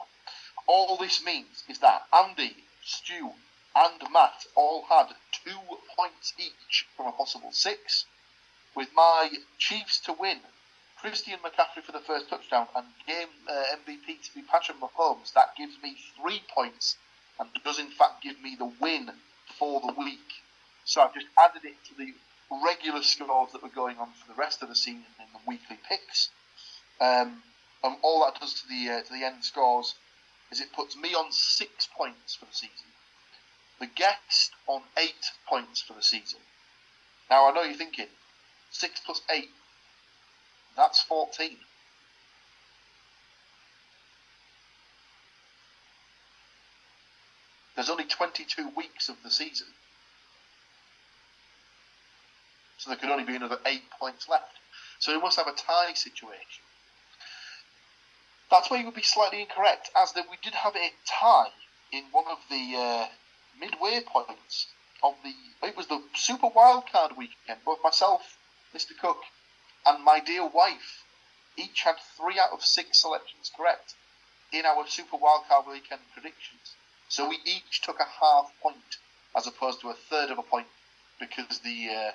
[0.65, 3.33] All this means is that Andy, Stu,
[3.75, 5.15] and Matt all had
[5.45, 8.05] two points each from a possible six,
[8.75, 10.39] with my Chiefs to win,
[10.99, 15.33] Christian McCaffrey for the first touchdown, and game uh, MVP to be Patrick Mahomes.
[15.33, 16.97] That gives me three points
[17.39, 19.11] and does in fact give me the win
[19.59, 20.41] for the week.
[20.85, 22.13] So I've just added it to the
[22.63, 25.77] regular scores that were going on for the rest of the season in the weekly
[25.87, 26.29] picks.
[27.01, 27.43] Um,
[27.83, 29.95] and all that does to the uh, to the end scores
[30.51, 32.94] is it puts me on six points for the season
[33.79, 36.39] the guest on eight points for the season.
[37.29, 38.07] Now I know you're thinking,
[38.71, 39.49] six plus eight,
[40.75, 41.57] that's 14.
[47.75, 49.67] There's only 22 weeks of the season.
[52.77, 54.59] So there could only be another eight points left.
[54.99, 56.63] So we must have a tie situation.
[58.49, 61.49] That's where you would be slightly incorrect, as that we did have a tie
[61.91, 63.07] in one of the uh,
[63.59, 64.67] midway points
[65.03, 65.33] of the.
[65.67, 67.59] It was the Super Wildcard weekend.
[67.65, 68.37] Both myself,
[68.73, 68.97] Mr.
[68.99, 69.21] Cook,
[69.85, 71.03] and my dear wife
[71.57, 73.93] each had three out of six selections correct
[74.51, 76.75] in our Super Wildcard weekend predictions.
[77.07, 78.97] So we each took a half point
[79.35, 80.67] as opposed to a third of a point
[81.19, 82.11] because the uh,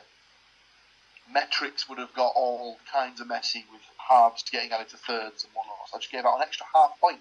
[1.32, 5.52] metrics would have got all kinds of messy with halves getting added to thirds and.
[5.54, 7.20] So I just gave out an extra half point,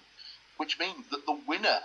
[0.58, 1.80] which means that the winner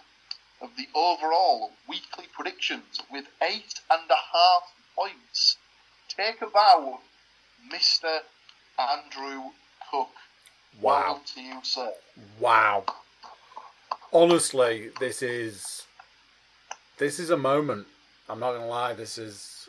[0.60, 4.62] of the overall weekly predictions with eight and a half
[4.96, 5.56] points.
[6.08, 7.00] Take a bow,
[7.72, 8.20] Mr.
[8.78, 9.50] Andrew
[9.90, 10.10] Cook.
[10.80, 11.02] Wow.
[11.04, 11.92] Well to you, sir.
[12.40, 12.84] Wow.
[14.12, 15.86] Honestly, this is
[16.98, 17.86] this is a moment.
[18.28, 18.94] I'm not gonna lie.
[18.94, 19.68] This is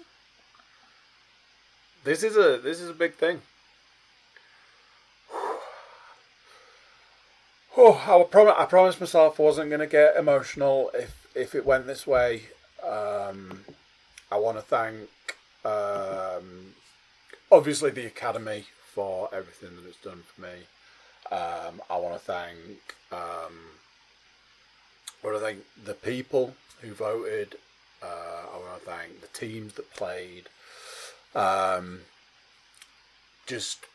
[2.03, 3.41] this is a this is a big thing.
[7.87, 11.67] Oh, I, prom- I promised myself I wasn't going to get emotional if if it
[11.67, 12.45] went this way.
[12.83, 13.59] Um,
[14.31, 15.07] I want to thank
[15.63, 16.73] um,
[17.51, 20.57] obviously the Academy for everything that it's done for me.
[21.31, 23.55] Um, I want to thank um,
[25.23, 27.53] I want to thank the people who voted.
[28.01, 30.49] Uh, I want to thank the teams that played.
[31.35, 31.99] Um,
[33.45, 33.85] just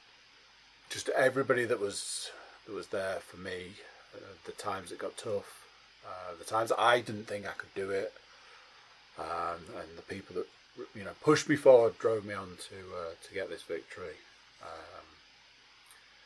[0.90, 2.30] just everybody that was
[2.70, 3.72] that was there for me.
[4.14, 5.66] Uh, the times it got tough,
[6.06, 8.12] uh, the times I didn't think I could do it,
[9.18, 10.46] um, and the people that
[10.94, 14.16] you know pushed me forward, drove me on to uh, to get this victory.
[14.62, 15.06] Um,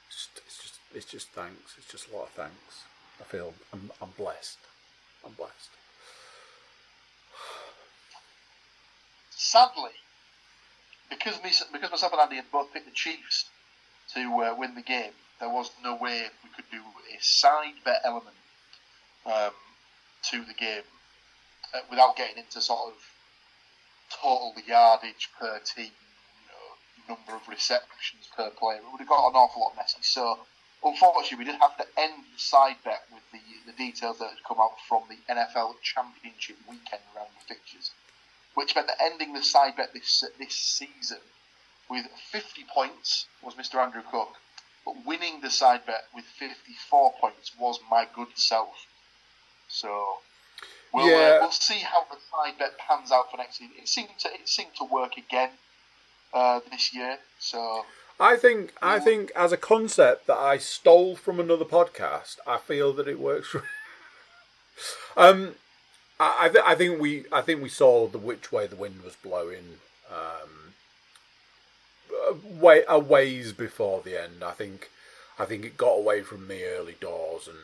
[0.08, 1.74] it's, just, it's just it's just thanks.
[1.78, 2.84] It's just a lot of thanks.
[3.20, 4.58] I feel I'm I'm blessed.
[5.24, 5.70] I'm blessed.
[9.30, 9.96] Sadly,
[11.08, 13.48] because me, because myself and Andy had both picked the Chiefs
[14.14, 18.00] to uh, win the game, there was no way we could do a side bet
[18.04, 18.36] element
[19.26, 19.52] um,
[20.30, 20.82] to the game
[21.74, 22.94] uh, without getting into sort of
[24.10, 28.78] total yardage per team, you know, number of receptions per player.
[28.78, 30.02] It would have got an awful lot messy.
[30.02, 30.38] So,
[30.84, 34.44] unfortunately, we did have to end the side bet with the, the details that had
[34.46, 37.90] come out from the NFL Championship weekend round of fixtures,
[38.54, 41.18] which meant that ending the side bet this this season
[41.90, 43.76] with 50 points was Mr.
[43.76, 44.36] Andrew Cook,
[44.84, 48.86] but winning the side bet with 54 points was my good self.
[49.68, 50.18] So
[50.92, 51.36] we'll, Yeah.
[51.36, 53.74] uh, we'll see how the side bet pans out for next season.
[53.78, 55.50] It seemed to it seemed to work again
[56.32, 57.18] uh, this year.
[57.38, 57.86] So
[58.20, 62.92] I think I think as a concept that I stole from another podcast, I feel
[62.94, 63.54] that it works.
[65.16, 65.54] um,
[66.20, 69.02] I I, th- I think we I think we saw the which way the wind
[69.02, 69.78] was blowing.
[70.10, 70.50] Um,
[72.44, 74.42] way a ways before the end.
[74.44, 74.90] I think
[75.38, 77.58] I think it got away from me early doors and.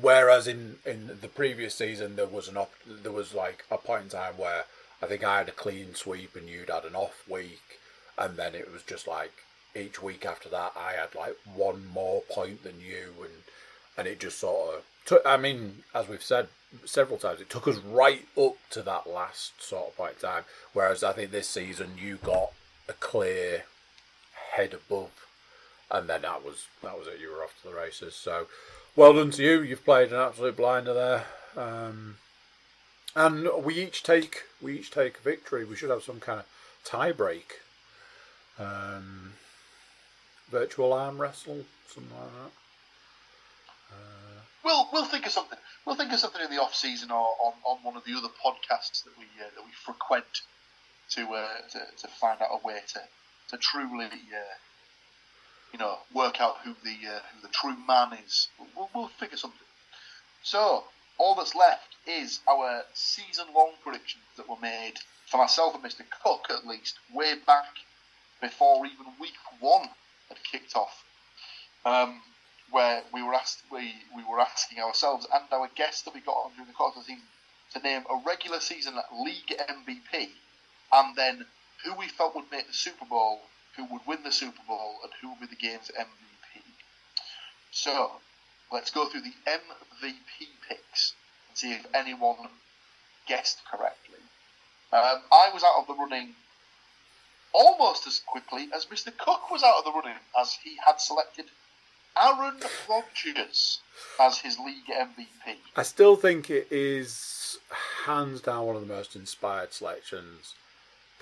[0.00, 4.04] Whereas in, in the previous season there was an op- there was like a point
[4.04, 4.66] in time where
[5.02, 7.80] I think I had a clean sweep and you'd had an off week,
[8.16, 9.32] and then it was just like
[9.74, 13.32] each week after that I had like one more point than you, and
[13.96, 15.22] and it just sort of took.
[15.26, 16.48] I mean, as we've said
[16.84, 20.44] several times, it took us right up to that last sort of point in time.
[20.72, 22.52] Whereas I think this season you got
[22.90, 23.64] a clear
[24.52, 25.26] head above,
[25.90, 27.20] and then that was that was it.
[27.20, 28.14] You were off to the races.
[28.14, 28.46] So,
[28.96, 29.62] well done to you.
[29.62, 31.24] You've played an absolute blinder there.
[31.56, 32.16] Um,
[33.16, 35.64] and we each take we each take a victory.
[35.64, 36.46] We should have some kind of
[36.84, 37.60] tie break.
[38.58, 39.32] Um,
[40.50, 42.50] virtual arm wrestle, something like that.
[44.64, 45.58] We'll we'll think of something.
[45.86, 48.28] We'll think of something in the off season or on, on one of the other
[48.28, 50.42] podcasts that we uh, that we frequent
[51.10, 53.00] to, uh, to to find out a way to
[53.48, 54.54] to truly uh,
[55.72, 58.48] you know work out who the uh, who the true man is.
[58.76, 59.58] We'll, we'll figure something.
[60.42, 60.84] So
[61.18, 64.94] all that's left is our season long predictions that were made
[65.26, 66.02] for myself and Mr.
[66.22, 67.68] Cook at least way back
[68.40, 69.88] before even week one
[70.28, 71.04] had kicked off.
[71.84, 72.22] Um,
[72.70, 76.32] where we were asked we, we were asking ourselves and our guests that we got
[76.32, 77.26] on during the course of the season
[77.72, 78.94] to name a regular season
[79.24, 80.28] league MVP
[80.92, 81.44] and then
[81.84, 83.40] who we felt would make the Super Bowl,
[83.76, 86.62] who would win the Super Bowl, and who would be the game's MVP.
[87.70, 88.10] So
[88.72, 91.14] let's go through the MVP picks
[91.48, 92.36] and see if anyone
[93.26, 94.18] guessed correctly.
[94.92, 96.34] Um, I was out of the running
[97.52, 99.16] almost as quickly as Mr.
[99.16, 101.46] Cook was out of the running, as he had selected
[102.20, 102.56] Aaron
[102.88, 103.80] Rodgers
[104.20, 105.56] as his league MVP.
[105.76, 107.58] I still think it is
[108.04, 110.54] hands down one of the most inspired selections,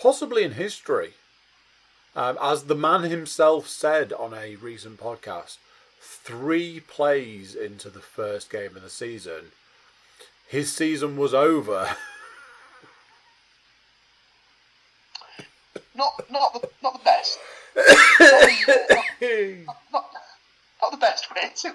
[0.00, 1.12] possibly in history.
[2.16, 5.58] Um, as the man himself said on a recent podcast,
[6.00, 9.52] three plays into the first game of the season,
[10.48, 11.96] his season was over.
[15.94, 17.38] Not, not the, not the best.
[17.76, 17.84] not,
[19.18, 20.10] the, not, not,
[20.80, 21.74] not the best way to,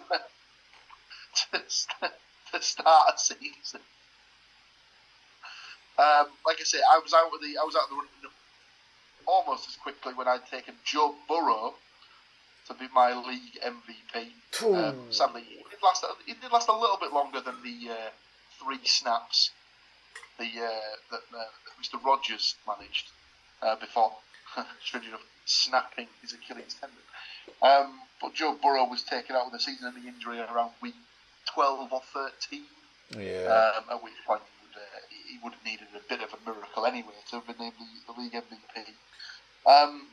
[1.51, 1.59] to,
[2.53, 3.81] to start a season.
[5.97, 8.33] Um, like I say, I was out of the I was out of the running
[9.25, 11.75] almost as quickly when I'd taken Joe Burrow
[12.67, 14.31] to be my league MVP.
[14.75, 18.09] Um, sadly, it did last it did last a little bit longer than the uh,
[18.59, 19.51] three snaps
[20.39, 21.43] the uh, that uh,
[21.81, 22.03] Mr.
[22.03, 23.11] Rodgers managed
[23.61, 24.11] uh, before,
[24.83, 26.97] strange enough, snapping his Achilles tendon.
[27.61, 30.95] Um, but Joe Burrow was taken out with a season-ending injury around week
[31.53, 32.63] 12 or 13.
[33.17, 33.73] Yeah.
[33.77, 34.41] Um, at which point
[35.33, 37.73] he would, have needed a bit of a miracle anyway to have been named
[38.05, 38.85] the, league MVP.
[39.65, 40.07] Um,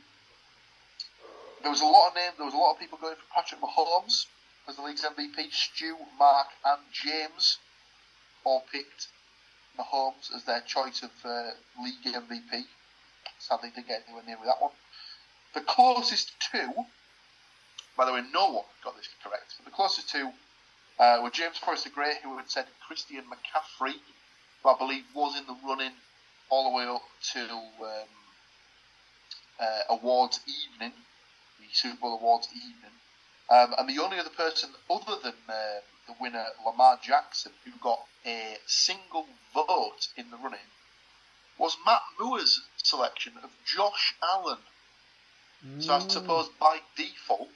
[1.61, 2.33] there was a lot of names.
[2.37, 4.25] There was a lot of people going for Patrick Mahomes
[4.67, 5.51] as the league's MVP.
[5.51, 7.59] Stu, Mark, and James
[8.43, 9.09] all picked
[9.77, 11.51] Mahomes as their choice of uh,
[11.83, 12.63] league MVP.
[13.37, 14.71] Sadly, didn't get anywhere near with that one.
[15.53, 16.71] The closest two,
[17.97, 19.55] by the way, no one got this correct.
[19.57, 20.31] But the closest two
[20.99, 23.95] uh, were James Forrester Gray, who had said Christian McCaffrey,
[24.63, 25.91] who I believe was in the running
[26.49, 27.03] all the way up
[27.33, 28.07] to um,
[29.59, 30.93] uh, awards evening,
[31.59, 32.91] the Super Bowl awards evening.
[33.49, 37.99] Um, and the only other person other than uh, the winner, Lamar Jackson, who got
[38.25, 40.59] a single vote in the running,
[41.57, 44.57] was Matt Moore's selection of Josh Allen.
[45.79, 47.49] So I suppose by default,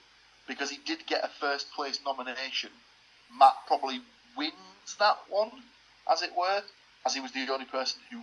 [0.47, 2.69] because he did get a first place nomination,
[3.35, 4.01] Matt probably
[4.37, 5.51] wins that one,
[6.11, 6.61] as it were,
[7.05, 8.21] as he was the only person who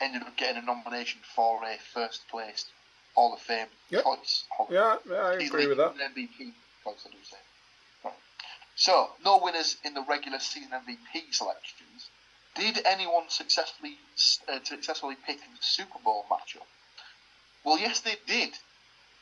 [0.00, 2.64] ended up getting a nomination for a first place
[3.14, 4.04] Hall of Fame Yep.
[4.04, 4.44] choice.
[4.70, 5.94] Yeah, yeah, I He's agree with that.
[5.96, 6.52] MVP
[6.84, 7.36] choice, I do say.
[8.04, 8.14] Right.
[8.74, 12.10] So, no winners in the regular season MVP selections.
[12.54, 13.96] Did anyone successfully
[14.48, 16.66] uh, successfully pick the Super Bowl matchup?
[17.64, 18.50] Well, yes, they did.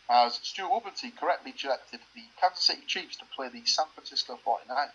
[0.08, 4.90] As Stuart Woodburn correctly selected the Kansas City Chiefs to play the San Francisco 49ers.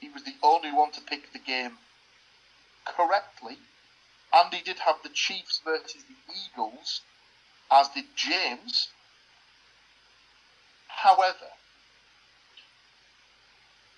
[0.00, 1.78] He was the only one to pick the game
[2.84, 3.58] correctly,
[4.32, 7.02] and he did have the Chiefs versus the Eagles,
[7.70, 8.88] as did James.
[10.88, 11.50] However,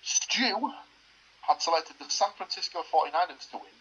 [0.02, 0.72] Stu
[1.42, 3.74] had selected the San Francisco 49ers to win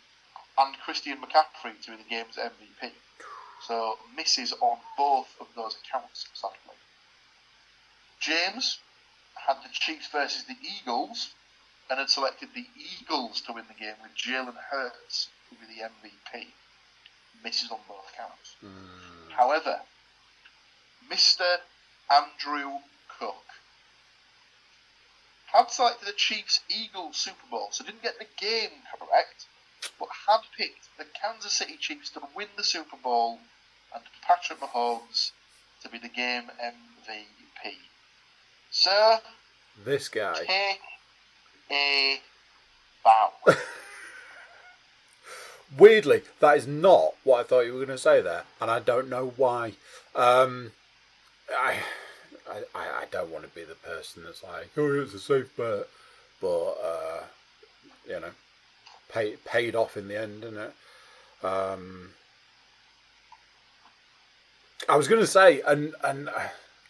[0.58, 2.92] and Christian McCaffrey to be the game's MVP.
[3.68, 6.78] So misses on both of those accounts, sadly.
[8.20, 8.80] James
[9.36, 11.34] had the Chiefs versus the Eagles
[11.90, 12.66] and had selected the
[13.02, 16.48] Eagles to win the game with Jalen Hurts to be the MVP.
[17.44, 18.56] Misses on both accounts.
[18.62, 19.32] Hmm.
[19.36, 19.82] However,
[21.12, 21.58] Mr.
[22.10, 22.80] Andrew
[23.20, 23.44] Cook
[25.52, 29.46] had selected the Chiefs Eagles Super Bowl, so didn't get the game correct,
[30.00, 33.40] but had picked the Kansas City Chiefs to win the Super Bowl
[33.94, 35.32] and Patrick Mahomes
[35.82, 37.74] to be the game MVP.
[38.72, 39.20] Sir,
[39.86, 40.34] This guy.
[40.46, 40.80] take
[41.72, 42.20] a
[43.04, 43.32] bow.
[45.78, 48.80] Weirdly, that is not what I thought you were going to say there, and I
[48.80, 49.74] don't know why.
[50.16, 50.72] Um,
[51.50, 51.78] I,
[52.50, 55.88] I, I don't want to be the person that's like, oh, it's a safe bet,
[56.40, 57.24] but uh,
[58.08, 58.32] you know,
[59.12, 60.74] pay, paid off in the end, isn't it?
[61.46, 62.10] Um,
[64.88, 66.30] I was going to say, and and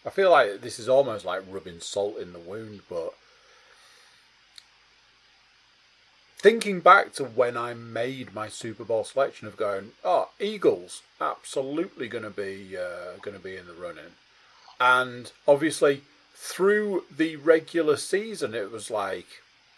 [0.04, 3.14] I feel like this is almost like rubbing salt in the wound, but
[6.44, 12.06] thinking back to when I made my Super Bowl selection of going, oh, Eagles absolutely
[12.06, 14.12] going to be uh, going to be in the running,
[14.78, 16.02] and obviously
[16.34, 19.26] through the regular season, it was like,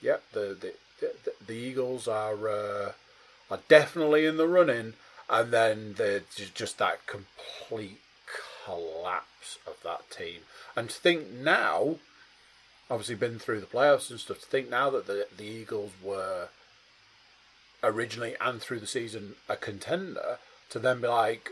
[0.02, 2.92] yep, the the the, the Eagles are uh,
[3.48, 4.94] are definitely in the running,
[5.30, 8.00] and then there's just that complete
[8.64, 10.40] collapse of that team.
[10.74, 11.98] And to think now,
[12.90, 16.48] obviously been through the playoffs and stuff, to think now that the, the Eagles were
[17.86, 20.38] originally and through the season a contender,
[20.70, 21.50] to then be like,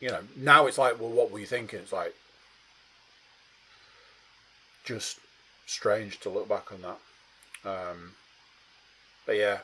[0.00, 1.78] you know, now it's like, well, what were you thinking?
[1.80, 2.14] It's like,
[4.84, 5.18] just
[5.66, 6.98] strange to look back on that.
[7.68, 8.12] Um,
[9.24, 9.58] but yeah,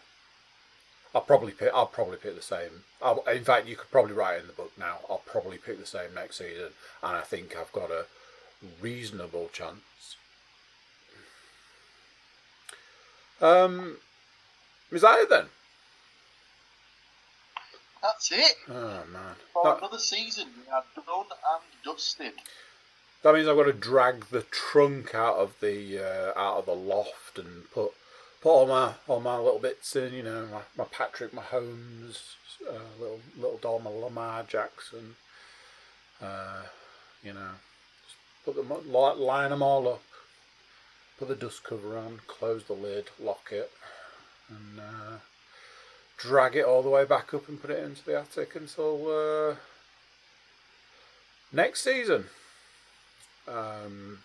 [1.14, 1.70] I'll probably pick.
[1.74, 2.84] I'll probably pick the same.
[3.00, 4.98] I'll, in fact, you could probably write in the book now.
[5.08, 6.70] I'll probably pick the same next season,
[7.02, 8.06] and I think I've got a
[8.80, 10.16] reasonable chance.
[13.40, 13.98] Um,
[14.90, 15.46] is that it then?
[18.02, 18.56] That's it.
[18.68, 22.32] Oh man, For that, another season, we are done and dusted.
[23.22, 26.74] that means I've got to drag the trunk out of the uh, out of the
[26.74, 27.92] loft and put
[28.40, 30.12] put all my all my little bits in.
[30.14, 32.34] You know, my, my Patrick Mahomes,
[32.68, 35.14] uh, little little doll, my Lamar Jackson.
[36.20, 36.62] Uh,
[37.22, 37.50] you know,
[38.04, 40.02] just put them up, line them all up.
[41.18, 43.70] Put the dust cover on, close the lid, lock it,
[44.48, 45.16] and uh,
[46.22, 49.54] drag it all the way back up and put it into the attic until uh,
[51.52, 52.26] next season.
[53.48, 54.20] Um,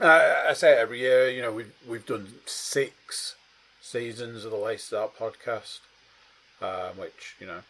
[0.00, 1.30] I, I say every year.
[1.30, 3.36] You know, we've we've done six
[3.80, 5.78] seasons of the Laces Out podcast,
[6.60, 7.60] um, which you know,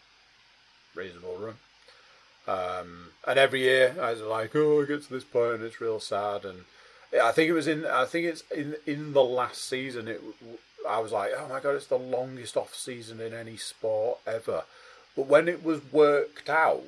[0.95, 1.55] reasonable run.
[2.47, 5.79] Um, and every year I was like, oh, I get to this point and it's
[5.79, 6.43] real sad.
[6.45, 6.61] And
[7.21, 10.07] I think it was in, I think it's in in the last season.
[10.07, 10.21] It,
[10.89, 14.63] I was like, oh my god, it's the longest off season in any sport ever.
[15.15, 16.83] But when it was worked out,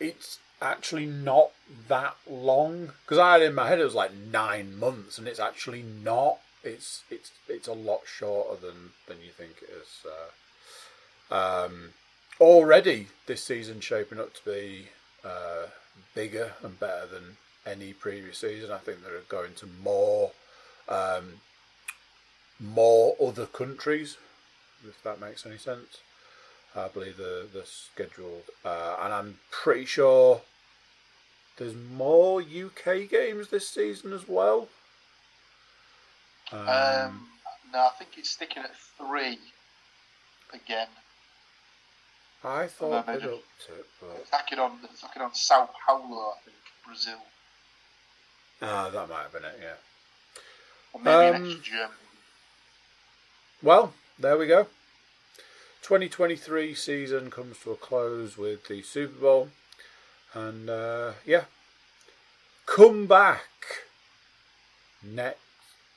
[0.00, 1.50] it's actually not
[1.88, 5.40] that long because I had in my head it was like nine months, and it's
[5.40, 6.38] actually not.
[6.62, 10.04] It's it's it's a lot shorter than than you think it is.
[11.30, 11.90] Uh, um,
[12.40, 14.88] already this season shaping up to be
[15.24, 15.66] uh,
[16.14, 17.36] bigger and better than
[17.66, 18.70] any previous season.
[18.70, 20.32] I think they're going to more
[20.88, 21.40] um,
[22.60, 24.16] more other countries,
[24.86, 25.98] if that makes any sense.
[26.76, 30.42] I believe the the scheduled, uh, and I'm pretty sure
[31.56, 34.68] there's more UK games this season as well.
[36.50, 37.28] Um, Um,
[37.72, 39.38] no, I think it's sticking at three
[40.52, 40.88] again.
[42.42, 46.44] I thought they'd upped it, but It's tacking on, it's tacking on Sao Paulo, I
[46.44, 47.20] think, Brazil,
[48.60, 49.58] ah, that might have been it.
[49.62, 49.76] Yeah.
[50.92, 52.03] or maybe Um, next Germany.
[53.64, 54.64] Well, there we go.
[55.80, 59.48] 2023 season comes to a close with the Super Bowl.
[60.34, 61.44] And uh, yeah,
[62.66, 63.40] come back
[65.02, 65.38] next,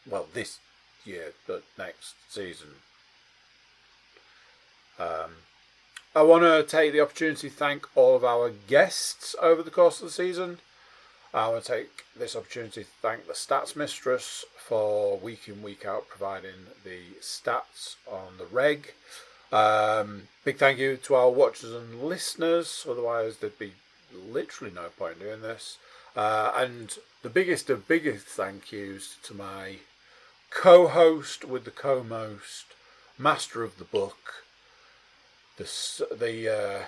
[0.09, 0.59] well, this
[1.03, 2.69] year, but next season.
[4.97, 5.31] Um,
[6.15, 9.99] I want to take the opportunity to thank all of our guests over the course
[9.99, 10.59] of the season.
[11.37, 15.85] I want to take this opportunity to thank the Stats Mistress for week in, week
[15.85, 18.95] out providing the stats on the reg.
[19.51, 23.73] Um, big thank you to our watchers and listeners, otherwise, there'd be
[24.11, 25.77] literally no point doing this.
[26.15, 29.75] Uh, and the biggest of biggest thank yous to my
[30.49, 32.65] co host with the co most,
[33.15, 34.43] master of the book,
[35.57, 35.69] the,
[36.19, 36.85] the, uh,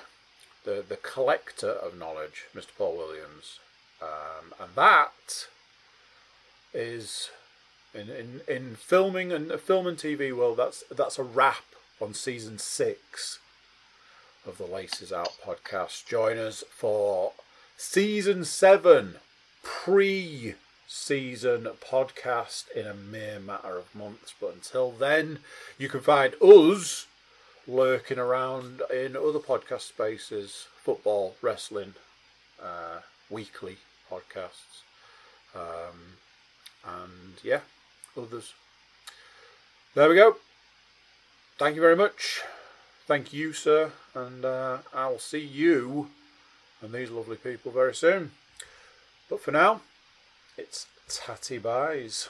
[0.64, 2.70] the, the collector of knowledge, Mr.
[2.76, 3.60] Paul Williams.
[4.02, 5.48] Um, and that
[6.74, 7.30] is
[7.94, 10.58] in, in in filming and film and TV world.
[10.58, 11.64] That's that's a wrap
[12.02, 13.40] on season six
[14.46, 16.06] of the Laces Out podcast.
[16.06, 17.34] Join us for
[17.78, 19.16] season seven,
[19.64, 20.58] pre-season
[21.82, 24.34] podcast in a mere matter of months.
[24.40, 25.40] But until then,
[25.78, 27.06] you can find us
[27.68, 31.96] lurking around in other podcast spaces, football, wrestling,
[32.62, 33.78] uh, weekly
[34.12, 34.84] podcasts.
[35.56, 36.18] Um,
[36.86, 37.62] and yeah,
[38.18, 38.54] others.
[39.96, 40.38] There we go.
[41.58, 42.42] Thank you very much.
[43.08, 46.10] Thank you, sir, and uh, I'll see you
[46.82, 48.32] and these lovely people very soon.
[49.30, 49.82] But for now,
[50.58, 52.30] it's tatty buys.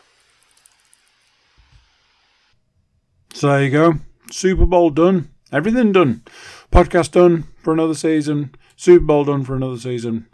[3.33, 3.93] So there you go.
[4.31, 5.29] Super Bowl done.
[5.51, 6.23] Everything done.
[6.71, 8.55] Podcast done for another season.
[8.75, 10.27] Super Bowl done for another season.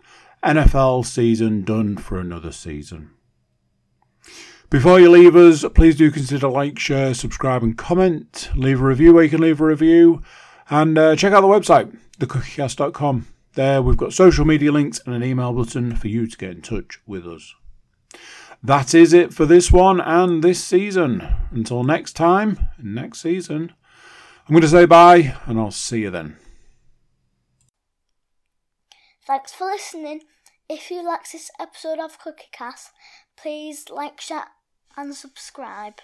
[0.45, 3.09] NFL season done for another season.
[4.69, 8.49] Before you leave us, please do consider like, share, subscribe, and comment.
[8.55, 10.21] Leave a review where you can leave a review.
[10.69, 13.27] And uh, check out the website, thecookiecast.com.
[13.53, 16.61] There we've got social media links and an email button for you to get in
[16.61, 17.55] touch with us.
[18.61, 21.27] That is it for this one and this season.
[21.51, 23.73] Until next time, next season,
[24.47, 26.37] I'm going to say bye and I'll see you then.
[29.25, 30.21] Thanks for listening.
[30.67, 32.89] If you like this episode of Cookie Cast,
[33.37, 34.47] please like, share,
[34.97, 35.99] and subscribe.